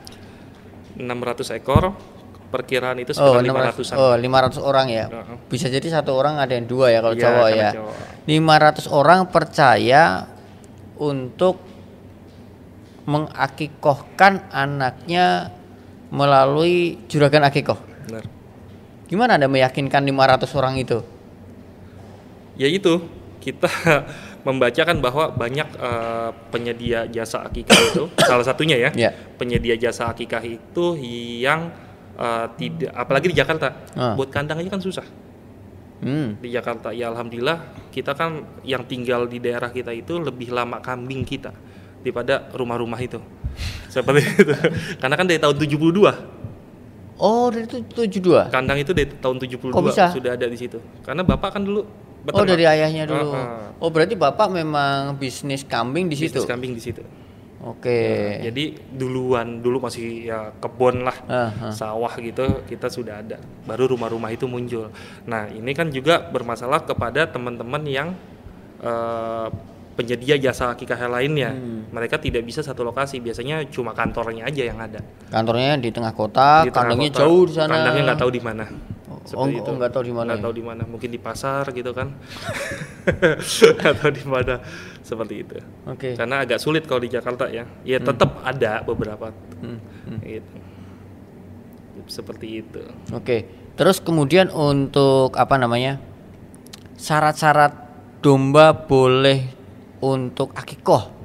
600 0.99 1.55
ekor 1.55 1.95
perkiraan 2.51 2.99
itu 3.01 3.15
oh, 3.17 3.39
sekitar 3.39 3.73
600 3.73 3.95
500-an. 3.95 3.95
oh 3.97 4.13
500 4.13 4.59
orang 4.61 4.87
ya. 4.91 5.05
Bisa 5.47 5.71
jadi 5.71 5.87
satu 5.89 6.11
orang 6.13 6.37
ada 6.37 6.53
yang 6.53 6.67
dua 6.67 6.91
ya 6.91 6.99
kalau 6.99 7.15
Iya, 7.15 7.23
cowok 7.23 7.47
karena 7.47 7.63
ya. 7.63 7.71
cowok. 7.73 7.95
500 8.27 8.99
orang 8.99 9.19
percaya 9.31 10.03
untuk 10.99 11.55
mengakikohkan 13.03 14.47
anaknya 14.49 15.51
melalui 16.09 17.01
juragan 17.09 17.43
akikoh. 17.43 17.77
Benar. 18.07 18.23
Gimana 19.09 19.35
Anda 19.35 19.49
meyakinkan 19.49 20.03
500 20.03 20.59
orang 20.59 20.75
itu? 20.77 20.99
Ya 22.53 22.69
itu, 22.69 23.01
kita 23.41 23.67
membacakan 24.47 25.01
bahwa 25.01 25.33
banyak 25.33 25.67
eh, 25.73 26.29
penyedia 26.53 27.09
jasa 27.09 27.43
akikah 27.43 27.79
itu, 27.91 28.03
salah 28.29 28.45
satunya 28.45 28.77
ya, 28.77 28.89
Ya. 28.93 29.09
penyedia 29.35 29.73
jasa 29.75 30.07
akikah 30.07 30.41
itu 30.41 30.85
yang 31.41 31.73
eh, 32.13 32.47
tidak, 32.55 32.91
apalagi 32.93 33.33
di 33.33 33.37
Jakarta, 33.37 33.67
Ah. 33.97 34.13
buat 34.13 34.29
kandang 34.29 34.61
aja 34.61 34.69
kan 34.69 34.81
susah. 34.81 35.05
Hmm. 36.03 36.35
di 36.43 36.51
Jakarta 36.51 36.91
ya 36.91 37.07
alhamdulillah 37.15 37.63
kita 37.87 38.11
kan 38.11 38.43
yang 38.67 38.83
tinggal 38.83 39.23
di 39.23 39.39
daerah 39.39 39.71
kita 39.71 39.95
itu 39.95 40.19
lebih 40.19 40.51
lama 40.51 40.83
kambing 40.83 41.23
kita 41.23 41.55
daripada 42.03 42.51
rumah-rumah 42.51 42.99
itu 42.99 43.17
seperti 43.87 44.21
itu 44.43 44.53
karena 44.99 45.15
kan 45.15 45.25
dari 45.25 45.39
tahun 45.39 45.55
72 45.55 46.43
Oh, 47.15 47.47
dari 47.47 47.63
itu 47.63 47.79
72. 48.19 48.49
kandang 48.49 48.77
itu 48.77 48.91
dari 48.91 49.07
tahun 49.07 49.37
72 49.37 49.69
Kok 49.69 49.85
bisa? 49.85 50.09
sudah 50.11 50.33
ada 50.33 50.43
di 50.43 50.57
situ 50.57 50.81
karena 51.01 51.23
bapak 51.23 51.55
kan 51.55 51.63
dulu 51.63 51.81
Oh, 52.23 52.25
beternak. 52.25 52.55
dari 52.55 52.63
ayahnya 52.65 53.03
dulu. 53.03 53.31
Ah, 53.31 53.67
ah. 53.67 53.83
Oh, 53.83 53.91
berarti 53.91 54.15
Bapak 54.15 54.47
memang 54.49 55.11
bisnis 55.13 55.59
kambing 55.61 56.07
di 56.07 56.15
situ. 56.15 56.39
bisnis 56.39 56.47
kambing 56.47 56.71
di 56.71 56.79
situ 56.79 57.03
Oke. 57.61 58.39
jadi 58.41 58.63
duluan 58.89 59.59
dulu 59.59 59.79
masih 59.81 60.25
ya 60.25 60.51
kebun 60.53 61.03
lah 61.03 61.15
Ah, 61.27 61.51
ah. 61.51 61.71
sawah 61.71 62.11
gitu 62.17 62.63
kita 62.65 62.87
sudah 62.87 63.19
ada 63.19 63.37
baru 63.63 63.91
rumah-rumah 63.91 64.31
itu 64.31 64.43
muncul 64.45 64.87
nah 65.23 65.47
ini 65.47 65.71
kan 65.71 65.87
juga 65.87 66.19
bermasalah 66.25 66.83
kepada 66.83 67.23
teman-teman 67.23 67.83
yang 67.85 68.15
eh, 68.79 69.47
penyedia 69.93 70.35
jasa 70.35 70.69
akikah 70.69 70.97
lainnya 71.05 71.53
Hmm. 71.53 71.85
mereka 71.89 72.17
tidak 72.17 72.41
bisa 72.41 72.59
satu 72.59 72.81
lokasi 72.81 73.17
biasanya 73.17 73.61
cuma 73.69 73.93
kantornya 73.93 74.45
aja 74.45 74.63
yang 74.65 74.77
ada 74.77 74.97
Kantornya 75.29 75.77
di 75.77 75.89
tengah 75.89 76.11
kota, 76.11 76.65
Di 76.65 76.73
tengah 76.73 76.93
kandangnya 76.93 77.09
kota, 77.09 77.19
jauh 77.21 77.43
di 77.45 77.53
sana. 77.53 77.71
kandangnya 77.71 78.03
nggak 78.09 78.19
tahu 78.19 78.31
di 78.31 78.41
mana 78.41 78.65
Oh, 79.13 79.21
Seperti 79.23 79.55
oh, 79.61 79.75
nggak 79.77 79.91
tahu 79.93 80.03
di 80.03 80.11
mana 80.11 80.27
nggak 80.27 80.39
ya? 80.39 80.43
tahu 80.43 80.53
di 80.53 80.63
mana 80.65 80.83
mungkin 80.83 81.09
di 81.09 81.19
pasar 81.21 81.63
gitu 81.69 81.91
kan 81.93 82.07
atau 83.93 84.09
di 84.09 84.23
mana 84.25 84.59
seperti 84.99 85.35
itu 85.39 85.55
Oke. 85.85 86.17
karena 86.17 86.43
agak 86.43 86.59
sulit 86.59 86.83
kalau 86.83 86.99
di 86.99 87.07
Jakarta 87.07 87.47
ya 87.47 87.63
ya 87.83 87.97
tetap 87.99 88.41
ada 88.41 88.83
beberapa 88.83 89.31
Hmm, 89.61 89.79
hmm. 89.79 90.19
gitu 90.21 90.55
seperti 92.09 92.47
itu 92.59 92.83
Oke. 93.13 93.45
Terus 93.73 93.97
kemudian 93.97 94.49
untuk 94.49 95.33
apa 95.33 95.57
namanya? 95.57 95.97
Syarat-syarat 96.93 97.73
domba 98.21 98.69
boleh 98.75 99.49
untuk 100.03 100.51
akikoh. 100.53 101.15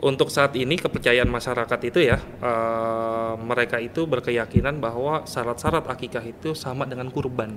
untuk 0.00 0.28
saat 0.28 0.52
ini 0.54 0.76
kepercayaan 0.76 1.28
masyarakat 1.28 1.80
itu 1.86 2.00
ya 2.02 2.16
eh, 2.20 3.32
mereka 3.38 3.76
itu 3.76 4.04
berkeyakinan 4.04 4.76
bahwa 4.76 5.24
syarat-syarat 5.24 5.84
akikah 5.86 6.24
itu 6.24 6.52
sama 6.54 6.84
dengan 6.84 7.08
kurban 7.08 7.52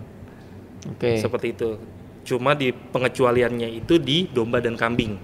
Oke. 0.85 1.15
seperti 1.17 1.47
itu 1.51 1.79
cuma 2.23 2.51
di 2.51 2.71
pengecualiannya 2.71 3.67
itu 3.73 3.95
di 3.95 4.27
domba 4.27 4.59
dan 4.59 4.75
kambing 4.75 5.15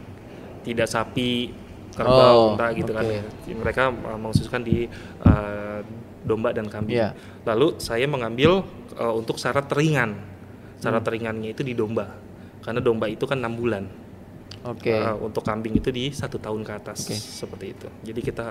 tidak 0.64 0.88
sapi 0.88 1.52
Oh, 1.90 2.06
kerbau 2.06 2.40
unta 2.54 2.72
gitu 2.72 2.92
kan 2.94 3.04
oke. 3.04 3.20
mereka 3.54 3.84
eh, 3.92 4.16
mengkhususkan 4.16 4.62
di 4.62 4.88
eh, 5.20 5.80
domba 6.22 6.52
dan 6.52 6.68
kambing 6.68 6.96
Iya. 6.96 7.12
lalu 7.44 7.76
saya 7.78 8.08
mengambil 8.08 8.64
eh, 8.96 9.12
untuk 9.12 9.36
syarat 9.36 9.68
ringan 9.70 10.16
Hmm. 10.16 10.80
syarat 10.80 11.04
ringannya 11.04 11.52
itu 11.52 11.60
di 11.60 11.76
domba 11.76 12.16
karena 12.64 12.80
domba 12.80 13.12
itu 13.12 13.28
kan 13.28 13.36
enam 13.36 13.52
bulan 13.52 13.84
Oke. 14.68 14.92
Uh, 14.92 15.16
untuk 15.24 15.44
kambing 15.48 15.80
itu 15.80 15.88
di 15.90 16.12
satu 16.12 16.36
tahun 16.36 16.68
ke 16.68 16.72
atas 16.76 17.08
Oke. 17.08 17.16
seperti 17.16 17.66
itu. 17.72 17.88
Jadi 18.04 18.20
kita 18.20 18.46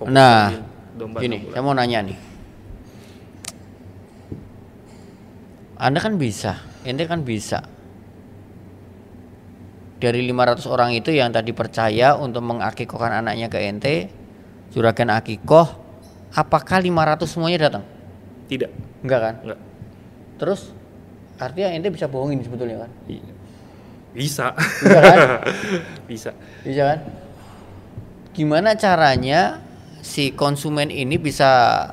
fokus 0.00 0.12
Nah, 0.12 0.56
domba 0.96 1.20
Gini, 1.20 1.52
saya 1.52 1.60
mau 1.60 1.76
nanya 1.76 2.00
nih. 2.08 2.16
Anda 5.80 5.96
kan 6.00 6.20
bisa, 6.20 6.60
ente 6.84 7.08
kan 7.08 7.24
bisa. 7.24 7.64
Dari 10.00 10.24
500 10.24 10.64
orang 10.68 10.96
itu 10.96 11.12
yang 11.12 11.28
tadi 11.32 11.52
percaya 11.52 12.16
untuk 12.16 12.40
mengakikohkan 12.44 13.20
anaknya 13.20 13.52
ke 13.52 13.60
ente, 13.60 14.08
juragan 14.72 15.12
akikoh, 15.12 15.68
apakah 16.32 16.80
500 16.80 17.28
semuanya 17.28 17.68
datang? 17.68 17.84
Tidak, 18.48 18.70
Enggak 19.04 19.20
kan? 19.20 19.34
enggak. 19.44 19.60
Terus 20.40 20.72
artinya 21.36 21.68
ente 21.72 21.88
bisa 21.92 22.08
bohongin 22.08 22.40
sebetulnya 22.44 22.88
kan? 22.88 22.90
I- 23.08 23.39
Bisa. 24.10 24.52
Bisa 24.56 24.98
kan? 25.00 25.18
Bisa. 26.10 26.30
Bisa 26.62 26.82
kan? 26.94 26.98
Gimana 28.30 28.74
caranya 28.74 29.60
si 30.00 30.32
konsumen 30.32 30.88
ini 30.88 31.20
bisa 31.20 31.84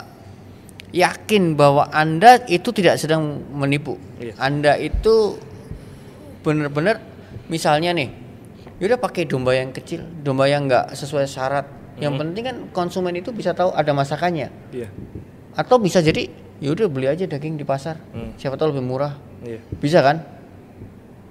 yakin 0.89 1.53
bahwa 1.53 1.91
Anda 1.91 2.39
itu 2.47 2.71
tidak 2.71 2.97
sedang 2.97 3.43
menipu. 3.51 3.99
Iya. 4.17 4.34
Anda 4.39 4.73
itu 4.80 5.36
benar-benar 6.41 7.03
misalnya 7.51 7.91
nih, 7.91 8.10
yaudah 8.80 8.95
pakai 8.95 9.27
domba 9.27 9.51
yang 9.51 9.75
kecil, 9.75 10.06
domba 10.23 10.47
yang 10.47 10.65
nggak 10.65 10.95
sesuai 10.95 11.27
syarat. 11.27 11.67
Yang 11.97 12.13
Hmm. 12.13 12.21
penting 12.21 12.43
kan 12.45 12.58
konsumen 12.71 13.17
itu 13.17 13.34
bisa 13.34 13.51
tahu 13.51 13.73
ada 13.73 13.89
masakannya. 13.91 14.53
Iya. 14.71 14.88
Atau 15.58 15.82
bisa 15.82 15.99
jadi 15.99 16.30
yaudah 16.62 16.86
beli 16.88 17.10
aja 17.10 17.25
daging 17.25 17.58
di 17.58 17.65
pasar. 17.65 17.97
Hmm. 18.13 18.38
Siapa 18.38 18.56
tahu 18.56 18.71
lebih 18.77 18.86
murah. 18.86 19.17
Iya. 19.41 19.60
Bisa 19.82 19.99
kan? 20.06 20.21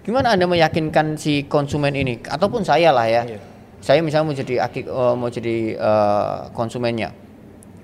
Gimana 0.06 0.38
Anda 0.38 0.46
meyakinkan 0.46 1.18
si 1.18 1.50
konsumen 1.50 1.90
ini 1.98 2.22
ataupun 2.22 2.62
saya 2.62 2.94
lah 2.94 3.10
ya. 3.10 3.26
Iya. 3.26 3.42
Saya 3.82 4.06
misalnya 4.06 4.30
mau 4.30 4.38
jadi 4.38 4.54
aki- 4.62 4.86
eh, 4.86 5.14
mau 5.18 5.26
jadi 5.26 5.56
eh, 5.74 6.38
konsumennya. 6.54 7.10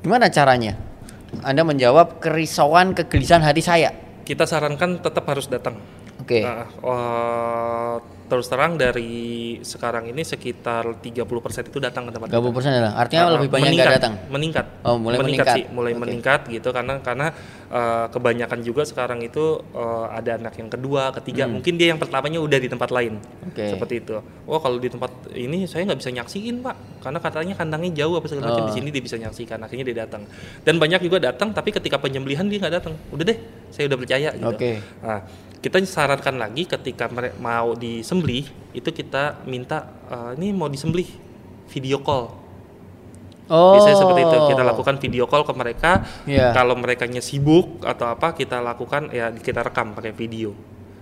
Gimana 0.07 0.31
caranya? 0.31 0.79
Anda 1.43 1.67
menjawab 1.67 2.23
kerisauan 2.23 2.95
kegelisahan 2.95 3.43
hati 3.43 3.59
saya. 3.59 3.91
Kita 4.23 4.47
sarankan 4.47 5.03
tetap 5.03 5.27
harus 5.27 5.51
datang. 5.51 5.83
Oke. 6.23 6.47
Nah, 6.47 6.71
eh, 6.71 7.95
terus 8.33 8.49
terang 8.49 8.81
dari 8.81 9.61
sekarang 9.61 10.09
ini 10.09 10.25
sekitar 10.25 10.89
30% 11.05 11.69
itu 11.69 11.77
datang 11.77 12.09
ke 12.09 12.17
tempat 12.17 12.33
kita. 12.33 12.41
30% 12.41 12.73
adalah 12.73 12.93
artinya 12.97 13.21
Uh, 13.23 13.33
lebih 13.37 13.53
banyak 13.53 13.71
meningkat, 13.71 13.85
nggak 13.85 13.99
datang. 14.01 14.15
Meningkat. 14.33 14.67
Oh, 14.89 14.97
mulai 14.97 15.17
meningkat. 15.21 15.53
sih, 15.53 15.65
mulai 15.69 15.93
Oke. 15.93 16.01
meningkat 16.01 16.41
gitu 16.49 16.69
karena 16.73 16.95
karena 17.05 17.29
uh, 17.69 18.07
kebanyakan 18.09 18.59
juga 18.65 18.83
sekarang 18.89 19.21
itu 19.21 19.61
uh, 19.77 20.09
ada 20.09 20.41
anak 20.41 20.57
yang 20.57 20.73
kedua, 20.73 21.13
ketiga, 21.21 21.45
mungkin 21.45 21.77
dia 21.77 21.93
yang 21.93 22.01
pertamanya 22.01 22.41
udah 22.41 22.57
di 22.57 22.73
tempat 22.73 22.89
lain. 22.89 23.21
Hmm. 23.21 23.53
Oke. 23.53 23.69
Seperti 23.69 23.95
itu. 24.01 24.17
Oh, 24.49 24.59
kalau 24.65 24.81
di 24.81 24.89
tempat 24.89 25.13
ini 25.37 25.69
saya 25.69 25.85
nggak 25.93 26.01
bisa 26.01 26.11
nyaksiin, 26.17 26.65
Pak. 26.65 26.77
Karena 27.05 27.19
katanya 27.21 27.55
kandangnya 27.61 27.93
jauh 28.01 28.17
apa 28.17 28.27
segala 28.33 28.49
macam. 28.49 28.65
Oh. 28.65 28.69
Di 28.73 28.75
sini 28.81 28.89
dia 28.89 29.03
bisa 29.05 29.21
nyaksikan. 29.21 29.61
Akhirnya 29.61 29.85
dia 29.93 29.97
datang. 30.09 30.25
Dan 30.65 30.81
banyak 30.81 31.05
juga 31.05 31.21
datang 31.21 31.53
tapi 31.53 31.69
ketika 31.69 32.01
penyembelihan 32.01 32.49
dia 32.49 32.65
nggak 32.65 32.75
datang. 32.81 32.97
Udah 33.13 33.29
deh, 33.29 33.39
saya 33.69 33.93
udah 33.93 33.99
percaya 34.01 34.29
gitu. 34.33 34.49
Oke. 34.49 34.81
Nah, 35.05 35.21
kita 35.63 35.79
sarankan 35.87 36.43
lagi 36.43 36.67
ketika 36.67 37.07
mere- 37.07 37.39
mau 37.39 37.79
disembelih 37.79 38.51
itu 38.75 38.91
kita 38.91 39.47
minta 39.47 39.87
eh, 40.11 40.31
ini 40.43 40.51
mau 40.51 40.67
disembelih 40.67 41.07
video 41.71 42.03
call. 42.03 42.35
Oh. 43.47 43.79
Biasanya 43.79 43.97
seperti 44.03 44.21
itu 44.27 44.39
kita 44.51 44.63
lakukan 44.67 44.95
video 44.99 45.25
call 45.31 45.47
ke 45.47 45.53
mereka. 45.55 45.93
Iya. 46.27 46.51
Kalau 46.51 46.75
mereka 46.75 47.07
sibuk 47.23 47.79
atau 47.87 48.11
apa 48.11 48.35
kita 48.35 48.59
lakukan 48.59 49.15
ya 49.15 49.31
kita 49.31 49.63
rekam 49.63 49.95
pakai 49.95 50.11
video. 50.11 50.51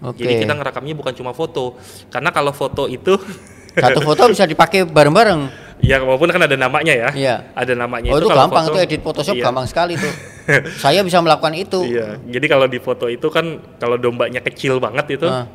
Oke. 0.05 0.25
Jadi 0.25 0.44
kita 0.44 0.53
ngerekamnya 0.53 0.92
bukan 0.92 1.12
cuma 1.16 1.33
foto. 1.33 1.81
Karena 2.12 2.29
kalau 2.29 2.53
foto 2.53 2.85
itu 2.85 3.16
Satu 3.70 4.03
foto 4.03 4.27
bisa 4.29 4.44
dipakai 4.44 4.83
bareng-bareng. 4.83 5.70
ya 5.81 5.96
walaupun 6.05 6.29
kan 6.29 6.44
ada 6.44 6.57
namanya 6.61 6.92
ya. 6.92 7.09
Iya. 7.16 7.35
Ada 7.57 7.73
namanya 7.73 8.12
Oh 8.12 8.20
itu 8.20 8.29
kalau 8.29 8.44
gampang 8.51 8.64
foto- 8.68 8.77
tuh 8.77 8.81
edit 8.85 9.01
Photoshop 9.01 9.35
iya. 9.38 9.44
gampang 9.49 9.64
sekali 9.64 9.96
tuh. 9.96 10.12
saya 10.77 11.01
bisa 11.01 11.19
melakukan 11.19 11.55
itu. 11.55 11.81
Iya. 11.85 12.19
Jadi 12.23 12.47
kalau 12.47 12.67
di 12.67 12.79
foto 12.79 13.07
itu 13.07 13.27
kan 13.29 13.47
kalau 13.77 13.95
dombanya 13.95 14.41
kecil 14.41 14.79
banget 14.79 15.17
itu 15.17 15.27
Ah. 15.27 15.47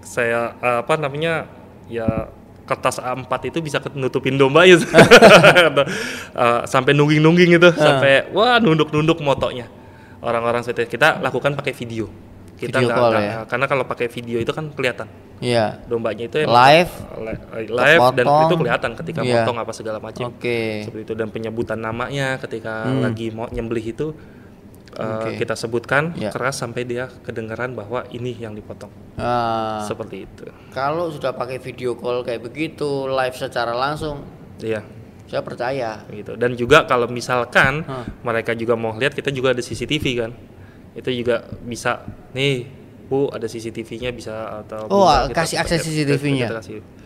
saya 0.00 0.54
eh, 0.56 0.78
apa 0.82 0.94
namanya 0.96 1.50
ya 1.86 2.30
kertas 2.66 2.98
A4 2.98 3.30
itu 3.46 3.58
bisa 3.60 3.78
nutupin 3.94 4.34
domba 4.34 4.66
ya 4.66 4.74
Eh, 6.36 6.60
sampai 6.68 6.92
nungging-nungging 6.92 7.56
itu 7.56 7.68
Ah. 7.72 7.78
sampai 7.96 8.28
wah 8.30 8.58
nunduk-nunduk 8.58 9.18
motonya 9.20 9.66
orang-orang 10.20 10.60
seperti 10.60 10.94
kita 10.94 11.18
lakukan 11.18 11.54
pakai 11.54 11.72
video 11.72 12.10
kita 12.56 12.72
Video 12.74 12.88
nggak 12.88 12.96
call 12.96 13.12
nggak- 13.12 13.22
ya? 13.22 13.36
karena 13.44 13.66
kalau 13.66 13.84
pakai 13.84 14.06
video 14.08 14.36
itu 14.38 14.48
kan 14.48 14.64
kelihatan 14.70 15.08
Iya. 15.36 15.84
dombanya 15.84 16.24
itu 16.24 16.40
Live, 16.40 16.92
li- 17.18 17.68
live 17.68 18.00
dan 18.10 18.24
kepotong. 18.24 18.40
itu 18.42 18.54
kelihatan 18.56 18.90
ketika 18.96 19.20
Iya. 19.20 19.34
motong 19.38 19.56
apa 19.58 19.72
segala 19.72 19.98
macam 19.98 20.24
Oke. 20.26 20.80
seperti 20.82 21.02
itu 21.02 21.14
dan 21.14 21.28
penyebutan 21.28 21.76
namanya 21.78 22.36
ketika 22.38 22.84
Hmm. 22.84 23.00
lagi 23.02 23.28
mau 23.30 23.44
nyembelih 23.46 23.86
itu 23.86 24.16
uh, 24.94 25.28
kita 25.30 25.52
sebutkan 25.52 26.16
Ya. 26.16 26.32
keras 26.32 26.56
sampai 26.56 26.82
dia 26.82 27.04
kedengaran 27.20 27.72
bahwa 27.72 28.08
ini 28.10 28.32
yang 28.34 28.52
dipotong 28.52 28.88
Ah, 29.14 29.84
seperti 29.84 30.24
itu 30.24 30.48
kalau 30.70 31.08
sudah 31.08 31.32
pakai 31.32 31.56
video 31.58 31.92
call 31.92 32.20
kayak 32.22 32.40
begitu, 32.42 33.04
live 33.06 33.32
secara 33.34 33.72
langsung, 33.72 34.24
iya 34.58 34.80
saya 35.26 35.42
percaya. 35.42 36.00
gitu 36.08 36.32
dan 36.34 36.54
juga 36.54 36.86
kalau 36.86 37.04
misalkan 37.06 37.82
Hah. 37.82 38.08
mereka 38.22 38.54
juga 38.54 38.72
mau 38.72 38.94
lihat 38.94 39.12
kita 39.12 39.28
juga 39.28 39.50
ada 39.50 39.60
CCTV 39.60 40.04
kan 40.16 40.32
itu 40.96 41.12
juga 41.14 41.36
bisa 41.60 42.02
nih 42.32 42.64
bu 43.06 43.30
ada 43.30 43.44
CCTV-nya 43.44 44.10
bisa 44.10 44.66
atau 44.66 44.90
Oh, 44.90 45.06
Bunda, 45.06 45.30
kita- 45.30 45.36
kasih 45.38 45.56
akses 45.60 45.78
CCTV-nya. 45.80 46.48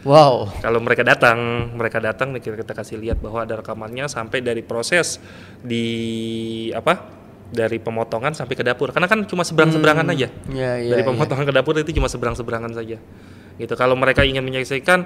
Wow. 0.00 0.48
kalau 0.57 0.81
mereka 0.81 1.05
datang 1.05 1.37
mereka 1.70 2.00
datang 2.00 2.33
kita, 2.33 2.57
kita 2.57 2.72
kasih 2.72 2.96
lihat 2.96 3.20
bahwa 3.20 3.44
ada 3.44 3.61
rekamannya 3.61 4.09
sampai 4.09 4.40
dari 4.40 4.64
proses 4.64 5.20
di 5.61 5.85
apa 6.70 7.05
dari 7.50 7.76
pemotongan 7.76 8.33
sampai 8.33 8.55
ke 8.55 8.62
dapur 8.62 8.90
karena 8.90 9.05
kan 9.07 9.26
cuma 9.26 9.42
seberang 9.42 9.68
seberangan 9.68 10.07
aja 10.09 10.33
Iya, 10.48 10.72
iya. 10.79 10.88
dari 10.88 11.03
iya. 11.03 11.05
pemotongan 11.05 11.44
ke 11.44 11.53
dapur 11.53 11.74
itu 11.76 11.92
cuma 11.92 12.07
seberang 12.07 12.33
seberangan 12.33 12.72
saja 12.72 12.96
gitu 13.59 13.74
kalau 13.74 13.92
mereka 13.92 14.24
ingin 14.24 14.40
menyaksikan 14.40 15.05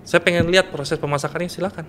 saya 0.00 0.22
pengen 0.22 0.48
lihat 0.48 0.70
proses 0.70 0.96
pemasakannya 0.96 1.50
silakan 1.50 1.84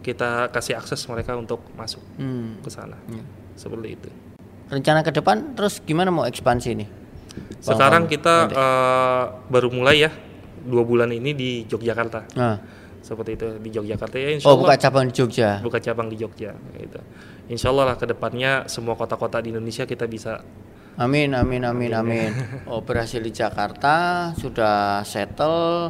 kita 0.00 0.50
kasih 0.50 0.74
akses 0.74 0.98
mereka 1.06 1.36
untuk 1.36 1.62
masuk 1.72 2.02
Hmm. 2.16 2.58
ke 2.58 2.70
sana 2.72 2.98
Iya. 3.06 3.22
seperti 3.54 3.88
itu 3.92 4.08
Rencana 4.72 5.04
ke 5.04 5.12
depan 5.12 5.52
terus 5.52 5.84
gimana 5.84 6.08
mau 6.08 6.24
ekspansi 6.24 6.70
nih? 6.72 6.88
Sekarang 7.60 8.08
kita 8.08 8.48
uh, 8.48 9.24
baru 9.52 9.68
mulai 9.68 10.08
ya 10.08 10.10
dua 10.64 10.80
bulan 10.80 11.12
ini 11.12 11.36
di 11.36 11.50
Yogyakarta. 11.68 12.32
Nah. 12.40 12.56
Seperti 13.04 13.36
itu 13.36 13.46
di 13.60 13.68
Yogyakarta 13.68 14.16
ya. 14.16 14.32
Insya 14.32 14.48
Oh, 14.48 14.56
buka 14.56 14.80
cabang 14.80 15.10
di 15.10 15.12
Jogja. 15.12 15.60
buka 15.60 15.76
cabang 15.76 16.08
di 16.08 16.16
Jogja. 16.16 16.56
Gitu. 16.72 17.00
Insya 17.52 17.68
Allah 17.68 17.92
lah 17.92 17.96
ke 18.00 18.08
depannya 18.08 18.64
semua 18.64 18.96
kota-kota 18.96 19.44
di 19.44 19.52
Indonesia 19.52 19.84
kita 19.84 20.08
bisa 20.08 20.40
Amin, 20.96 21.32
amin, 21.32 21.64
amin, 21.64 21.92
amin. 21.92 22.30
Oh, 22.70 22.84
berhasil 22.84 23.20
di 23.20 23.32
Jakarta, 23.32 24.28
sudah 24.36 25.00
settle, 25.08 25.88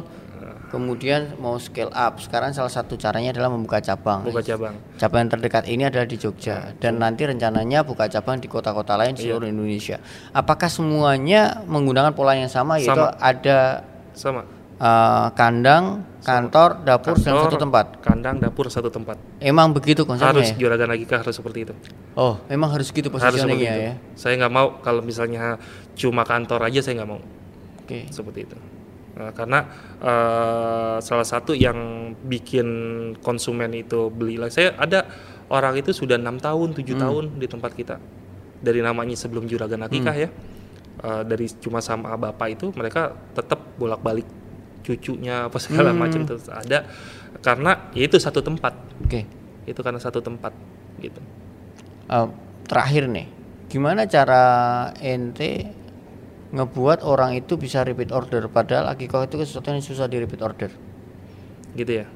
kemudian 0.73 1.37
mau 1.37 1.61
scale 1.61 1.93
up. 1.93 2.17
Sekarang 2.17 2.49
salah 2.49 2.73
satu 2.73 2.97
caranya 2.97 3.29
adalah 3.29 3.53
membuka 3.53 3.77
cabang. 3.77 4.25
buka 4.25 4.41
cabang. 4.41 4.73
Cabang 4.97 5.29
yang 5.29 5.31
terdekat 5.37 5.69
ini 5.69 5.85
adalah 5.85 6.09
di 6.09 6.17
Jogja 6.17 6.73
dan 6.81 6.97
nanti 6.97 7.29
rencananya 7.29 7.85
buka 7.85 8.09
cabang 8.09 8.41
di 8.41 8.49
kota-kota 8.49 8.97
lain 8.97 9.13
di 9.13 9.29
seluruh 9.29 9.45
Indonesia. 9.45 10.01
Apakah 10.33 10.73
semuanya 10.73 11.61
menggunakan 11.69 12.17
pola 12.17 12.33
yang 12.33 12.49
sama 12.49 12.81
yaitu 12.81 12.97
Sama. 12.97 13.13
ada 13.21 13.85
Sama. 14.17 14.41
eh, 14.81 15.27
kandang, 15.37 16.01
kantor, 16.25 16.81
dapur 16.81 17.13
dalam 17.13 17.21
Kantor, 17.21 17.45
satu 17.45 17.57
tempat? 17.61 17.85
Kandang, 18.01 18.35
dapur 18.41 18.65
satu 18.73 18.89
tempat. 18.89 19.15
Emang 19.37 19.69
begitu 19.69 20.01
konsepnya? 20.09 20.33
Harus 20.33 20.49
ya? 20.51 20.57
juragan 20.57 20.89
Agika 20.89 21.21
harus 21.21 21.37
seperti 21.37 21.69
itu. 21.69 21.73
Oh, 22.17 22.41
emang 22.49 22.73
harus 22.73 22.89
gitu 22.89 23.13
Harus 23.13 23.45
itu. 23.45 23.61
ya? 23.61 23.93
Saya 24.17 24.41
nggak 24.41 24.51
mau 24.51 24.81
kalau 24.81 25.05
misalnya 25.05 25.61
cuma 25.93 26.25
kantor 26.25 26.65
aja 26.65 26.81
saya 26.81 27.05
nggak 27.05 27.09
mau 27.13 27.21
Oke. 27.85 28.09
seperti 28.09 28.49
itu. 28.49 28.57
Nah, 29.13 29.29
karena 29.31 29.59
eh, 30.01 30.97
salah 30.99 31.23
satu 31.23 31.53
yang 31.53 31.77
bikin 32.19 32.67
konsumen 33.21 33.69
itu 33.71 34.09
beli 34.09 34.35
lah. 34.35 34.49
Saya 34.49 34.73
ada 34.73 35.05
orang 35.47 35.77
itu 35.77 35.93
sudah 35.93 36.17
enam 36.17 36.41
tahun, 36.41 36.73
tujuh 36.73 36.97
Hmm. 36.97 37.03
tahun 37.03 37.23
di 37.37 37.45
tempat 37.45 37.71
kita. 37.71 37.95
Dari 38.57 38.79
namanya 38.81 39.13
sebelum 39.13 39.45
juragan 39.45 39.85
akikah 39.85 40.15
Hmm. 40.17 40.23
ya. 40.25 40.29
Eh, 41.03 41.23
dari 41.25 41.45
cuma 41.57 41.77
sama 41.77 42.13
bapak 42.15 42.47
itu 42.53 42.65
mereka 42.73 43.13
tetap 43.33 43.77
bolak-balik 43.77 44.25
cucunya 44.81 45.47
apa 45.47 45.57
segala 45.57 45.93
Hmm. 45.93 45.99
macam 46.01 46.21
itu 46.21 46.35
ada 46.49 46.83
karena 47.39 47.71
ya 47.93 48.03
itu 48.03 48.17
satu 48.17 48.41
tempat. 48.41 48.73
Oke. 49.05 49.23
Itu 49.63 49.79
karena 49.79 49.97
satu 49.97 50.19
tempat 50.19 50.51
gitu. 50.99 51.21
Eh, 52.09 52.27
terakhir 52.65 53.07
nih, 53.07 53.27
gimana 53.69 54.03
cara 54.05 54.43
ente 54.97 55.69
ngebuat 56.53 57.01
orang 57.01 57.33
itu 57.33 57.57
bisa 57.57 57.81
repeat 57.81 58.13
order 58.13 58.45
padahal 58.45 58.93
akikoh 58.93 59.25
itu 59.25 59.41
sesuatu 59.41 59.73
yang 59.73 59.81
susah 59.81 60.05
di 60.05 60.21
repeat 60.21 60.41
order. 60.45 60.69
gitu 61.73 62.05
ya 62.05 62.07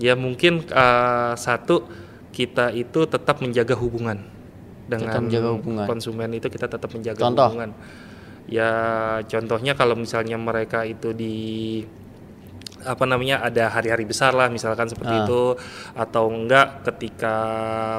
ya 0.00 0.16
mungkin 0.16 0.64
uh, 0.72 1.36
satu 1.36 1.84
kita 2.32 2.72
itu 2.72 3.04
tetap 3.04 3.44
menjaga 3.44 3.76
hubungan 3.76 4.24
dengan 4.88 5.28
menjaga 5.28 5.52
hubungan. 5.52 5.84
konsumen 5.84 6.32
itu 6.32 6.48
kita 6.48 6.64
tetap 6.72 6.88
menjaga 6.88 7.20
Contoh? 7.20 7.44
hubungan 7.52 7.70
ya 8.48 8.72
contohnya 9.28 9.76
kalau 9.76 9.94
misalnya 10.00 10.40
mereka 10.40 10.88
itu 10.88 11.12
di 11.12 11.36
apa 12.82 13.04
namanya 13.06 13.44
ada 13.46 13.70
hari-hari 13.70 14.02
besar 14.02 14.34
lah 14.34 14.50
misalkan 14.50 14.90
seperti 14.90 15.14
Ah. 15.14 15.22
itu 15.22 15.42
atau 15.94 16.24
enggak 16.32 16.82
ketika 16.88 17.36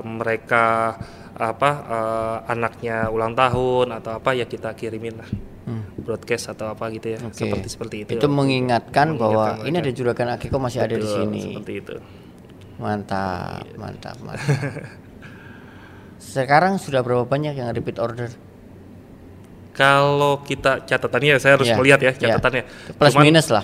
mereka 0.04 0.98
apa 1.34 1.70
uh, 1.84 2.38
anaknya 2.46 3.10
ulang 3.10 3.34
tahun 3.34 3.90
atau 3.92 4.16
apa 4.16 4.34
ya 4.34 4.46
kita 4.46 4.74
kirimin 4.74 5.18
lah 5.18 5.30
Hmm. 5.64 5.80
broadcast 5.96 6.52
atau 6.52 6.76
apa 6.76 6.92
gitu 6.92 7.16
ya 7.16 7.24
Oke. 7.24 7.40
seperti 7.40 7.68
seperti 7.72 7.96
itu 8.04 8.12
Itu 8.20 8.28
mengingatkan 8.28 9.16
bahwa 9.16 9.64
Mengingatkan 9.64 9.68
ini 9.72 9.76
ada 9.80 9.92
juragan 9.96 10.28
akikoh 10.36 10.60
masih 10.60 10.84
ada 10.84 10.92
di 10.92 11.08
Betul, 11.08 11.16
sini. 11.24 11.40
seperti 11.40 11.74
itu 11.80 11.96
Mantap, 12.76 13.64
mantap, 13.80 14.18
mantap. 14.20 14.44
Sekarang 16.36 16.76
sudah 16.76 17.00
berapa 17.00 17.24
banyak 17.24 17.56
yang 17.56 17.72
repeat 17.72 17.96
order? 17.96 18.28
Kalau 19.72 20.44
kita 20.44 20.84
catatannya 20.84 21.40
saya 21.40 21.56
harus 21.56 21.66
Ya, 21.66 21.80
melihat 21.80 22.00
ya 22.00 22.12
ya. 22.12 22.36
catatannya. 22.36 22.64
Plus 22.94 23.14
cuman, 23.16 23.24
minus 23.24 23.48
lah. 23.48 23.64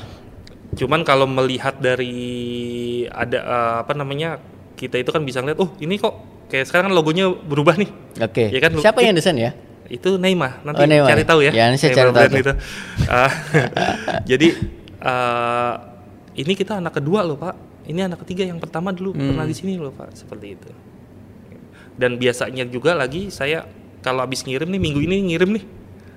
cuman 0.69 1.01
kalau 1.03 1.25
melihat 1.25 1.75
dari 1.77 2.15
ada 3.05 3.39
eh, 3.41 3.75
apa 3.83 3.91
namanya 3.91 4.39
kita 4.73 4.95
itu 4.95 5.11
kan 5.11 5.21
bisa 5.21 5.41
ngeliat, 5.41 5.59
oh 5.59 5.75
ini 5.81 5.99
kok 5.99 6.15
kayak 6.49 6.65
sekarang 6.65 6.89
kan 6.89 6.93
logonya 6.93 7.29
berubah 7.29 7.77
nih. 7.77 7.89
Oke. 8.19 8.49
Ya 8.49 8.59
kan, 8.59 8.73
Siapa 8.75 8.99
yang 8.99 9.13
desain 9.13 9.37
ya? 9.37 9.53
Itu 9.85 10.17
Neymar. 10.17 10.61
Nanti 10.61 10.81
Oh, 10.81 10.87
Neymar. 10.89 11.09
cari 11.09 11.23
tahu 11.23 11.39
ya. 11.41 11.51
Ya, 11.51 11.63
nanti 11.69 11.81
saya 11.81 11.93
cari 11.95 12.09
tahu 12.09 12.25
itu. 12.35 12.53
Ah, 13.09 13.31
jadi 14.29 14.47
eh, 14.99 15.73
ini 16.35 16.53
kita 16.53 16.77
anak 16.77 16.97
kedua 16.97 17.21
loh 17.21 17.35
pak. 17.35 17.55
Ini 17.85 18.05
anak 18.05 18.21
ketiga 18.21 18.45
yang 18.45 18.57
pertama 18.57 18.93
dulu 18.93 19.13
Hmm. 19.13 19.33
pernah 19.33 19.45
di 19.45 19.55
sini 19.55 19.77
loh 19.77 19.89
pak. 19.89 20.13
Seperti 20.13 20.47
itu. 20.53 20.69
Dan 21.95 22.15
biasanya 22.15 22.63
juga 22.63 22.93
lagi 22.93 23.27
saya 23.27 23.65
kalau 23.99 24.21
habis 24.21 24.45
ngirim 24.45 24.69
nih 24.69 24.79
minggu 24.79 24.99
ini 25.01 25.33
ngirim 25.33 25.49
nih 25.51 25.63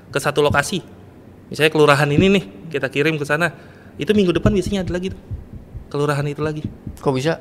ke 0.08 0.18
satu 0.20 0.38
lokasi. 0.38 0.84
Misalnya 1.48 1.72
kelurahan 1.72 2.06
ini 2.06 2.26
nih 2.28 2.44
kita 2.70 2.86
kirim 2.86 3.16
ke 3.16 3.24
sana. 3.24 3.50
Itu 3.96 4.12
minggu 4.12 4.32
depan 4.32 4.52
biasanya 4.52 4.84
ada 4.84 4.92
lagi 4.92 5.10
tuh. 5.10 5.20
Kelurahan 5.88 6.24
itu 6.24 6.40
lagi. 6.40 6.62
Kok 6.96 7.12
bisa? 7.12 7.40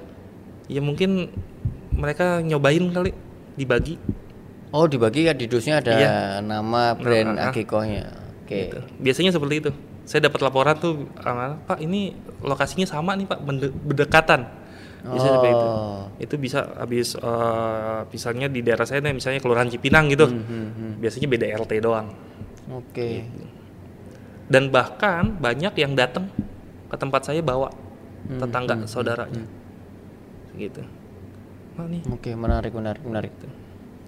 Ya 0.68 0.80
mungkin 0.80 1.28
mereka 1.96 2.40
nyobain 2.40 2.86
kali 2.92 3.12
dibagi. 3.56 3.96
Oh, 4.72 4.88
dibagi 4.88 5.28
ya 5.28 5.36
di 5.36 5.46
dusnya 5.52 5.84
ada 5.84 5.92
Iya. 6.00 6.12
nama 6.40 6.96
brand 6.96 7.36
ah, 7.36 7.48
ah. 7.48 7.52
akikohnya. 7.52 8.04
Oke. 8.44 8.72
Gitu. 8.72 8.80
Biasanya 9.04 9.32
seperti 9.36 9.56
itu. 9.68 9.72
Saya 10.08 10.28
dapat 10.28 10.40
laporan 10.44 10.76
tuh, 10.80 11.08
Pak 11.68 11.80
ini 11.80 12.16
lokasinya 12.42 12.88
sama 12.88 13.16
nih 13.16 13.28
Pak, 13.28 13.40
berdekatan. 13.86 14.48
Bisa 15.02 15.28
seperti 15.28 15.50
itu. 15.50 15.68
Oh. 15.68 16.04
Itu 16.22 16.36
bisa 16.38 16.60
habis 16.78 17.18
eh, 17.18 18.00
misalnya 18.08 18.48
di 18.48 18.62
daerah 18.64 18.86
saya 18.88 19.02
nih, 19.04 19.18
misalnya 19.18 19.40
Kelurahan 19.44 19.68
Cipinang 19.68 20.08
gitu. 20.14 20.30
Hmm, 20.30 20.44
hmm, 20.46 20.68
hmm. 20.72 20.92
Biasanya 21.04 21.28
beda 21.28 21.46
RT 21.64 21.72
doang. 21.84 22.08
Oke. 22.72 23.26
Dan 24.52 24.68
bahkan 24.72 25.32
banyak 25.36 25.74
yang 25.80 25.96
datang 25.96 26.28
ke 26.92 26.96
tempat 26.96 27.24
saya 27.28 27.40
bawa 27.44 27.72
Hmm, 28.22 28.38
tetangga 28.38 28.76
hmm, 28.78 28.86
saudaranya. 28.86 29.44
Gitu. 30.54 30.82
Oh, 31.80 31.88
nih. 31.88 32.02
Oke, 32.12 32.36
menarik, 32.36 32.76
menarik, 32.76 33.04
menarik. 33.04 33.32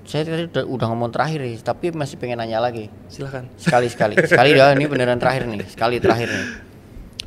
Saya 0.04 0.28
tadi 0.28 0.52
udah, 0.52 0.68
udah 0.68 0.88
ngomong 0.92 1.16
terakhir 1.16 1.40
nih, 1.40 1.64
tapi 1.64 1.96
masih 1.96 2.20
pengen 2.20 2.44
nanya 2.44 2.60
lagi. 2.60 2.92
Silakan. 3.08 3.48
Sekali 3.56 3.88
sekali. 3.88 4.20
Sekali 4.32 4.52
dah 4.52 4.76
ini 4.76 4.86
beneran 4.88 5.16
terakhir 5.16 5.48
nih. 5.48 5.64
Sekali 5.72 5.96
terakhir 6.04 6.28
nih. 6.28 6.48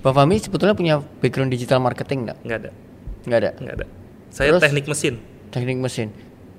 Bang 0.05 0.13
Fahmi 0.13 0.37
sebetulnya 0.37 0.77
punya 0.77 1.01
background 1.01 1.49
digital 1.49 1.81
marketing 1.81 2.29
nggak? 2.29 2.39
Nggak 2.45 2.59
ada. 2.61 2.71
Nggak 3.25 3.39
ada. 3.41 3.51
Nggak 3.59 3.75
ada. 3.81 3.87
Saya 4.29 4.49
Terus? 4.53 4.63
teknik 4.69 4.87
mesin. 4.93 5.15
Teknik 5.49 5.79
mesin. 5.81 6.09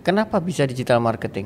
Kenapa 0.01 0.41
bisa 0.41 0.65
digital 0.65 0.97
marketing? 0.97 1.45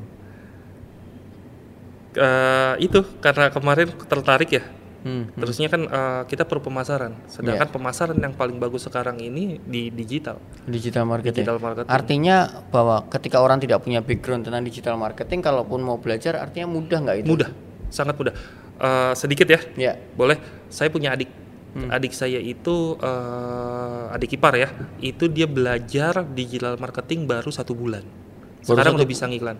Eh, 2.16 2.74
itu 2.84 3.00
karena 3.20 3.52
kemarin 3.52 3.88
tertarik 4.08 4.50
ya 4.52 4.64
Hmm. 5.02 5.34
Terusnya 5.34 5.66
kan 5.66 5.82
eh, 5.84 6.22
kita 6.30 6.46
perlu 6.46 6.62
pemasaran, 6.62 7.18
sedangkan 7.26 7.68
Iya. 7.68 7.74
pemasaran 7.74 8.18
yang 8.18 8.38
paling 8.38 8.62
bagus 8.62 8.86
sekarang 8.86 9.18
ini 9.18 9.58
di 9.58 9.90
digital. 9.90 10.38
Digital 10.64 11.10
marketing. 11.10 11.42
Digital 11.42 11.58
marketing. 11.58 11.90
Artinya 11.90 12.36
bahwa 12.70 13.10
ketika 13.10 13.42
orang 13.42 13.58
tidak 13.58 13.82
punya 13.82 13.98
background 14.00 14.46
tentang 14.46 14.62
digital 14.62 14.96
marketing, 14.96 15.42
kalaupun 15.42 15.82
mau 15.82 15.98
belajar, 15.98 16.38
artinya 16.38 16.70
mudah 16.70 16.98
nggak 17.02 17.18
itu? 17.22 17.28
Mudah, 17.28 17.50
sangat 17.90 18.14
mudah. 18.14 18.34
Eh, 18.78 19.14
sedikit 19.18 19.50
ya, 19.50 19.60
Ya. 19.74 19.94
boleh. 20.14 20.38
Saya 20.70 20.94
punya 20.94 21.14
adik, 21.14 21.30
Hmm. 21.74 21.90
adik 21.90 22.14
saya 22.14 22.38
itu 22.38 22.94
eh, 22.98 24.14
adik 24.14 24.38
ipar 24.38 24.54
ya, 24.54 24.70
itu 25.02 25.26
dia 25.26 25.50
belajar 25.50 26.26
digital 26.30 26.78
marketing 26.78 27.26
baru 27.26 27.50
satu 27.50 27.74
bulan. 27.74 28.06
Baru 28.06 28.78
Sekarang 28.78 28.94
satu 28.94 29.00
udah 29.02 29.10
bisa 29.10 29.26
ngiklan. 29.26 29.58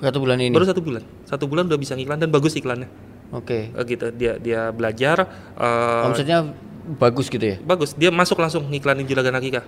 Satu 0.00 0.18
bulan 0.18 0.38
ini. 0.40 0.50
Baru 0.50 0.66
satu 0.66 0.82
bulan, 0.82 1.02
satu 1.28 1.44
bulan 1.46 1.68
udah 1.68 1.78
bisa 1.78 1.94
ngiklan 1.94 2.18
dan 2.18 2.30
bagus 2.32 2.56
iklannya. 2.56 2.88
Oke. 3.30 3.70
Eh, 3.70 3.84
gitu, 3.86 4.10
dia 4.10 4.36
dia 4.36 4.70
belajar. 4.70 5.24
eh, 5.54 6.06
Omsetnya 6.06 6.50
bagus 6.90 7.30
gitu 7.30 7.44
ya? 7.44 7.56
bagus, 7.62 7.94
dia 7.94 8.10
masuk 8.10 8.40
langsung 8.40 8.66
ngiklanin 8.66 9.06
juragan 9.06 9.36
akikah. 9.36 9.62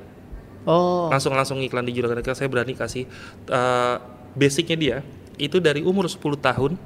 Oh. 0.63 1.11
langsung 1.11 1.35
langsung 1.35 1.59
iklan 1.59 1.83
di 1.83 1.91
juragan 1.91 2.23
Akikah 2.23 2.39
saya 2.39 2.47
berani 2.47 2.79
kasih 2.79 3.11
eh, 3.51 3.95
basicnya 4.39 4.77
dia 4.79 4.97
itu 5.35 5.59
dari 5.59 5.83
umur 5.83 6.07
10 6.07 6.23
tahun 6.39 6.79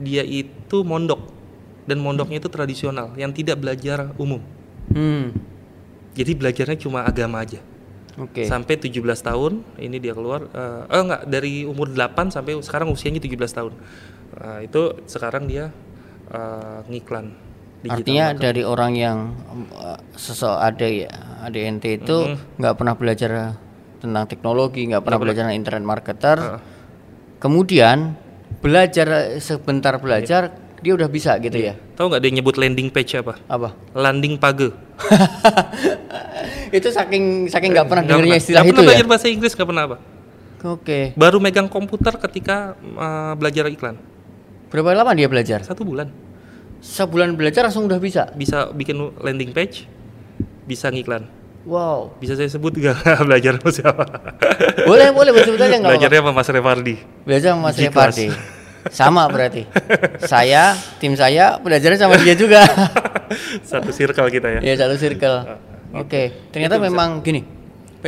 dia 0.00 0.24
itu 0.24 0.80
mondok 0.80 1.28
dan 1.84 2.00
mondoknya 2.00 2.40
itu 2.40 2.48
tradisional 2.48 3.12
yang 3.20 3.28
tidak 3.28 3.60
belajar 3.60 4.16
umum 4.16 4.40
Hmm. 4.88 5.36
jadi 6.16 6.32
belajarnya 6.32 6.80
cuma 6.80 7.04
agama 7.04 7.44
aja 7.44 7.60
Oke. 8.16 8.48
sampai 8.48 8.80
17 8.80 8.96
tahun 9.20 9.60
ini 9.76 10.00
dia 10.00 10.16
keluar 10.16 10.48
eh 10.48 10.88
eh, 10.88 11.00
enggak 11.04 11.22
dari 11.28 11.68
umur 11.68 11.92
8 11.92 12.32
sampai 12.32 12.56
sekarang 12.64 12.88
usianya 12.88 13.20
17 13.20 13.36
tahun 13.52 13.72
Nah, 14.38 14.64
itu 14.64 15.04
sekarang 15.04 15.44
dia 15.44 15.68
eh, 16.28 16.78
ngiklan 16.88 17.26
digital 17.78 17.94
Artinya 17.94 18.24
marketing. 18.34 18.42
dari 18.42 18.62
orang 18.66 18.92
yang 18.98 19.18
uh, 19.70 19.98
sesok 20.18 20.58
ada 20.58 20.82
ya, 20.82 21.06
ada 21.46 21.54
NT 21.54 22.02
itu 22.02 22.16
nggak 22.58 22.74
pernah 22.74 22.98
belajar 22.98 23.54
tentang 24.02 24.24
teknologi, 24.26 24.82
nggak 24.90 25.02
pernah 25.06 25.18
belajar 25.22 25.46
tentang 25.46 25.58
internet 25.62 25.84
marketer. 25.86 26.38
Heeh. 26.42 26.60
Kemudian 27.38 28.18
belajar 28.58 29.38
sebentar 29.38 29.94
belajar 30.02 30.50
dia 30.78 30.94
udah 30.94 31.06
bisa 31.10 31.34
gitu 31.38 31.58
ya. 31.58 31.74
tahu 31.98 32.10
nggak 32.10 32.22
dia 32.22 32.32
nyebut 32.38 32.54
landing 32.54 32.90
page 32.90 33.18
apa 33.18 33.34
Apa? 33.50 33.74
landing 33.98 34.38
page 34.38 34.70
itu 36.78 36.88
saking 36.90 37.50
saking 37.50 37.74
nggak 37.74 37.86
pernah 37.90 38.02
dengarnya 38.06 38.38
istilah 38.38 38.62
nggak 38.62 38.66
itu 38.66 38.74
pernah 38.74 38.82
ya. 38.82 38.88
belajar 38.94 39.06
bahasa 39.10 39.26
Inggris 39.26 39.52
nggak 39.58 39.68
pernah 39.68 39.84
apa 39.90 39.96
Oke. 40.66 41.00
baru 41.14 41.38
megang 41.38 41.66
komputer 41.70 42.14
ketika 42.18 42.74
uh, 42.94 43.34
belajar 43.34 43.66
iklan 43.70 43.98
Berapa 44.68 44.92
lama 44.92 45.12
dia 45.16 45.28
belajar? 45.28 45.64
satu 45.64 45.84
bulan 45.84 46.12
sebulan 46.78 47.34
belajar 47.34 47.66
langsung 47.66 47.88
udah 47.90 47.98
bisa. 47.98 48.30
Bisa 48.34 48.70
bikin 48.70 48.96
landing 49.18 49.50
page, 49.50 49.88
bisa 50.68 50.92
ngiklan. 50.92 51.26
Wow. 51.68 52.16
Bisa 52.16 52.32
saya 52.38 52.48
sebut 52.48 52.72
gak 52.80 52.96
belajar 53.28 53.58
sama 53.60 53.70
siapa? 53.74 54.04
Boleh, 54.88 55.12
boleh 55.12 55.30
sebut 55.44 55.60
aja 55.60 55.76
nggak 55.76 55.90
Belajarnya 55.90 56.20
sama 56.24 56.32
Mas 56.32 56.48
Revardi. 56.48 56.96
Belajar 57.26 57.48
sama 57.52 57.60
Mas. 57.68 57.76
Revardi. 57.76 58.28
Sama 58.88 59.22
berarti. 59.28 59.62
saya, 60.24 60.72
tim 61.02 61.12
saya 61.12 61.60
belajarnya 61.60 61.98
sama 61.98 62.16
dia 62.22 62.32
juga. 62.32 62.64
Satu 63.68 63.92
circle 63.92 64.32
kita 64.32 64.48
ya. 64.48 64.60
ya 64.64 64.74
satu 64.80 64.96
circle. 64.96 65.44
Oke, 65.92 66.48
ternyata 66.48 66.80
Itu 66.80 66.84
bisa. 66.84 66.88
memang 66.88 67.20
gini. 67.20 67.57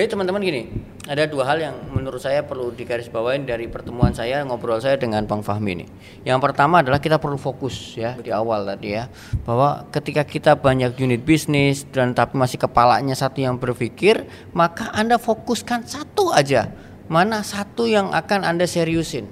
Baik 0.01 0.17
teman-teman 0.17 0.41
gini, 0.41 0.65
ada 1.13 1.29
dua 1.29 1.45
hal 1.45 1.61
yang 1.61 1.77
menurut 1.93 2.25
saya 2.25 2.41
perlu 2.41 2.73
digarisbawahi 2.73 3.45
dari 3.45 3.69
pertemuan 3.69 4.17
saya 4.17 4.41
ngobrol 4.49 4.81
saya 4.81 4.97
dengan 4.97 5.29
Bang 5.29 5.45
Fahmi 5.45 5.77
ini. 5.77 5.85
Yang 6.25 6.41
pertama 6.41 6.81
adalah 6.81 7.05
kita 7.05 7.21
perlu 7.21 7.37
fokus 7.37 8.01
ya 8.01 8.17
di 8.17 8.33
awal 8.33 8.65
tadi 8.65 8.97
ya, 8.97 9.13
bahwa 9.45 9.85
ketika 9.93 10.25
kita 10.25 10.57
banyak 10.57 10.97
unit 10.97 11.21
bisnis 11.21 11.85
dan 11.85 12.17
tapi 12.17 12.41
masih 12.41 12.57
kepalanya 12.57 13.13
satu 13.13 13.45
yang 13.45 13.61
berpikir, 13.61 14.25
maka 14.57 14.89
Anda 14.97 15.21
fokuskan 15.21 15.85
satu 15.85 16.33
aja. 16.33 16.73
Mana 17.05 17.45
satu 17.45 17.85
yang 17.85 18.09
akan 18.17 18.49
Anda 18.49 18.65
seriusin. 18.65 19.29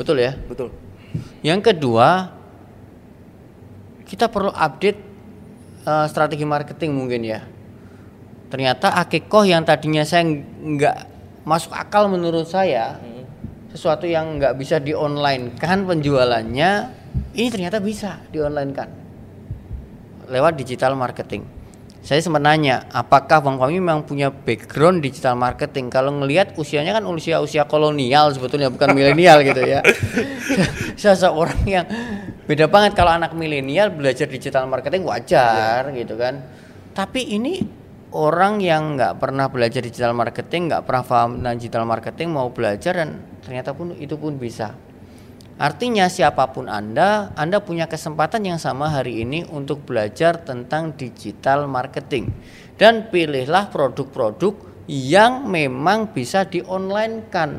Betul 0.00 0.24
ya? 0.24 0.32
Betul. 0.48 0.72
Yang 1.44 1.76
kedua, 1.76 2.32
kita 4.08 4.32
perlu 4.32 4.48
update 4.48 4.96
eh, 5.84 6.06
strategi 6.08 6.48
marketing 6.48 6.96
mungkin 6.96 7.20
ya. 7.20 7.57
Ternyata 8.48 8.96
akikoh 8.96 9.44
yang 9.44 9.62
tadinya 9.64 10.02
saya 10.08 10.24
nggak 10.24 10.96
masuk 11.44 11.72
akal 11.76 12.08
menurut 12.08 12.48
saya, 12.48 12.96
sesuatu 13.72 14.08
yang 14.08 14.40
nggak 14.40 14.56
bisa 14.56 14.80
di 14.80 14.96
online 14.96 15.56
kan 15.60 15.84
penjualannya, 15.84 16.70
ini 17.36 17.48
ternyata 17.52 17.76
bisa 17.80 18.24
di 18.32 18.40
online 18.40 18.72
kan 18.72 18.88
lewat 20.28 20.56
digital 20.60 20.96
marketing. 20.96 21.44
Saya 21.98 22.24
sempat 22.24 22.40
nanya, 22.40 22.88
apakah 22.88 23.44
Bang 23.44 23.60
Fahmi 23.60 23.84
memang 23.84 24.06
punya 24.06 24.32
background 24.32 25.04
digital 25.04 25.36
marketing? 25.36 25.92
Kalau 25.92 26.14
ngelihat 26.14 26.56
usianya 26.56 26.96
kan 26.96 27.04
usia 27.04 27.42
usia 27.42 27.68
kolonial 27.68 28.32
sebetulnya 28.32 28.72
bukan 28.72 28.96
milenial 28.96 29.44
gitu 29.44 29.60
ya. 29.60 29.84
Seseorang 31.00 31.68
yang 31.68 31.84
beda 32.48 32.64
banget 32.70 32.96
kalau 32.96 33.12
anak 33.12 33.36
milenial 33.36 33.92
belajar 33.92 34.24
digital 34.24 34.64
marketing 34.64 35.04
wajar 35.04 35.84
gitu 35.92 36.16
kan. 36.16 36.40
Tapi 36.96 37.34
ini 37.34 37.60
orang 38.12 38.60
yang 38.64 38.96
nggak 38.96 39.20
pernah 39.20 39.52
belajar 39.52 39.84
digital 39.84 40.16
marketing, 40.16 40.72
nggak 40.72 40.82
pernah 40.88 41.04
paham 41.04 41.30
digital 41.56 41.84
marketing 41.84 42.28
mau 42.32 42.48
belajar 42.48 42.96
dan 42.96 43.20
ternyata 43.44 43.76
pun 43.76 43.92
itu 43.96 44.16
pun 44.16 44.40
bisa. 44.40 44.72
Artinya 45.58 46.06
siapa 46.06 46.54
pun 46.54 46.70
Anda, 46.70 47.34
Anda 47.34 47.58
punya 47.58 47.90
kesempatan 47.90 48.46
yang 48.46 48.62
sama 48.62 48.94
hari 48.94 49.26
ini 49.26 49.42
untuk 49.50 49.82
belajar 49.82 50.38
tentang 50.46 50.94
digital 50.94 51.66
marketing. 51.66 52.30
Dan 52.78 53.10
pilihlah 53.10 53.66
produk-produk 53.74 54.54
yang 54.86 55.50
memang 55.50 56.14
bisa 56.14 56.46
di 56.46 56.62
online 56.62 57.26
kan. 57.26 57.58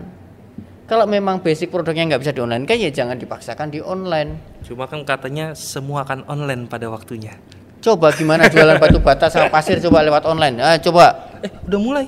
Kalau 0.88 1.06
memang 1.12 1.44
basic 1.44 1.70
produknya 1.70 2.16
nggak 2.16 2.24
bisa 2.24 2.32
di 2.32 2.40
online 2.40 2.64
kan 2.64 2.80
ya 2.80 2.88
jangan 2.88 3.20
dipaksakan 3.20 3.68
di 3.68 3.84
online. 3.84 4.64
Cuma 4.64 4.88
kan 4.88 5.04
katanya 5.04 5.52
semua 5.52 6.08
akan 6.08 6.24
online 6.32 6.72
pada 6.72 6.88
waktunya. 6.88 7.36
Coba 7.80 8.12
gimana 8.12 8.52
jualan 8.52 8.76
batu 8.76 9.00
bata 9.00 9.32
sama 9.32 9.48
pasir 9.48 9.80
coba 9.80 10.04
lewat 10.04 10.28
online. 10.28 10.60
Ah, 10.60 10.76
coba 10.78 11.32
Eh, 11.40 11.52
udah 11.64 11.80
mulai. 11.80 12.06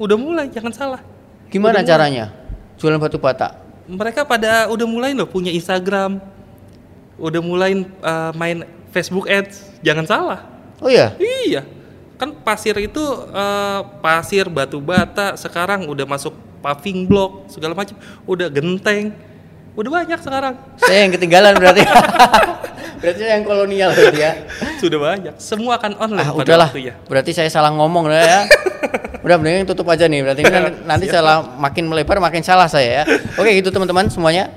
Udah 0.00 0.16
mulai, 0.16 0.48
jangan 0.48 0.72
salah. 0.72 1.00
gimana 1.52 1.78
Udah 1.78 1.84
mulai. 1.84 1.90
caranya 1.92 2.24
jualan 2.80 2.96
batu 2.96 3.20
bata? 3.20 3.60
Mereka 3.84 4.24
pada 4.24 4.72
udah 4.72 4.86
mulai 4.88 5.12
loh 5.12 5.28
punya 5.28 5.52
Instagram. 5.52 6.16
Udah 7.20 7.44
mulai 7.44 7.76
uh, 8.00 8.32
main 8.32 8.64
Facebook 8.88 9.28
Ads. 9.28 9.84
Jangan 9.84 10.08
salah. 10.08 10.40
Oh 10.80 10.88
ya, 10.88 11.12
Iya. 11.20 11.62
Kan 12.16 12.38
pasir 12.38 12.74
itu 12.78 13.02
eh, 13.34 13.80
pasir 13.98 14.46
batu 14.46 14.78
bata 14.78 15.34
sekarang 15.34 15.90
udah 15.90 16.06
masuk 16.06 16.30
paving 16.62 17.10
block 17.10 17.50
segala 17.50 17.74
macam, 17.74 17.98
udah 18.22 18.46
genteng. 18.46 19.10
Udah 19.72 19.90
banyak 19.90 20.20
sekarang. 20.20 20.54
saya 20.76 21.08
yang 21.08 21.12
ketinggalan 21.12 21.56
berarti. 21.56 21.80
berarti 23.00 23.18
saya 23.18 23.32
yang 23.34 23.44
kolonial 23.44 23.90
berarti 23.90 24.20
ya. 24.20 24.32
Sudah 24.76 24.98
banyak. 25.00 25.34
Semua 25.40 25.80
akan 25.80 25.96
online 25.96 26.20
Ah, 26.22 26.30
pada 26.30 26.44
udahlah. 26.44 26.68
waktunya. 26.68 26.94
Berarti 27.08 27.32
saya 27.32 27.48
salah 27.48 27.72
ngomong 27.72 28.04
lah 28.04 28.20
ya. 28.20 28.40
Udah 29.24 29.40
mendingan 29.40 29.64
tutup 29.64 29.88
aja 29.88 30.04
nih. 30.04 30.20
Berarti 30.20 30.44
nanti, 30.44 30.70
nanti 30.92 31.06
salah 31.08 31.40
makin 31.56 31.88
melebar 31.88 32.20
makin 32.20 32.44
salah 32.44 32.68
saya 32.68 33.00
ya. 33.00 33.04
Oke, 33.40 33.48
gitu 33.56 33.72
teman-teman 33.72 34.12
semuanya. 34.12 34.52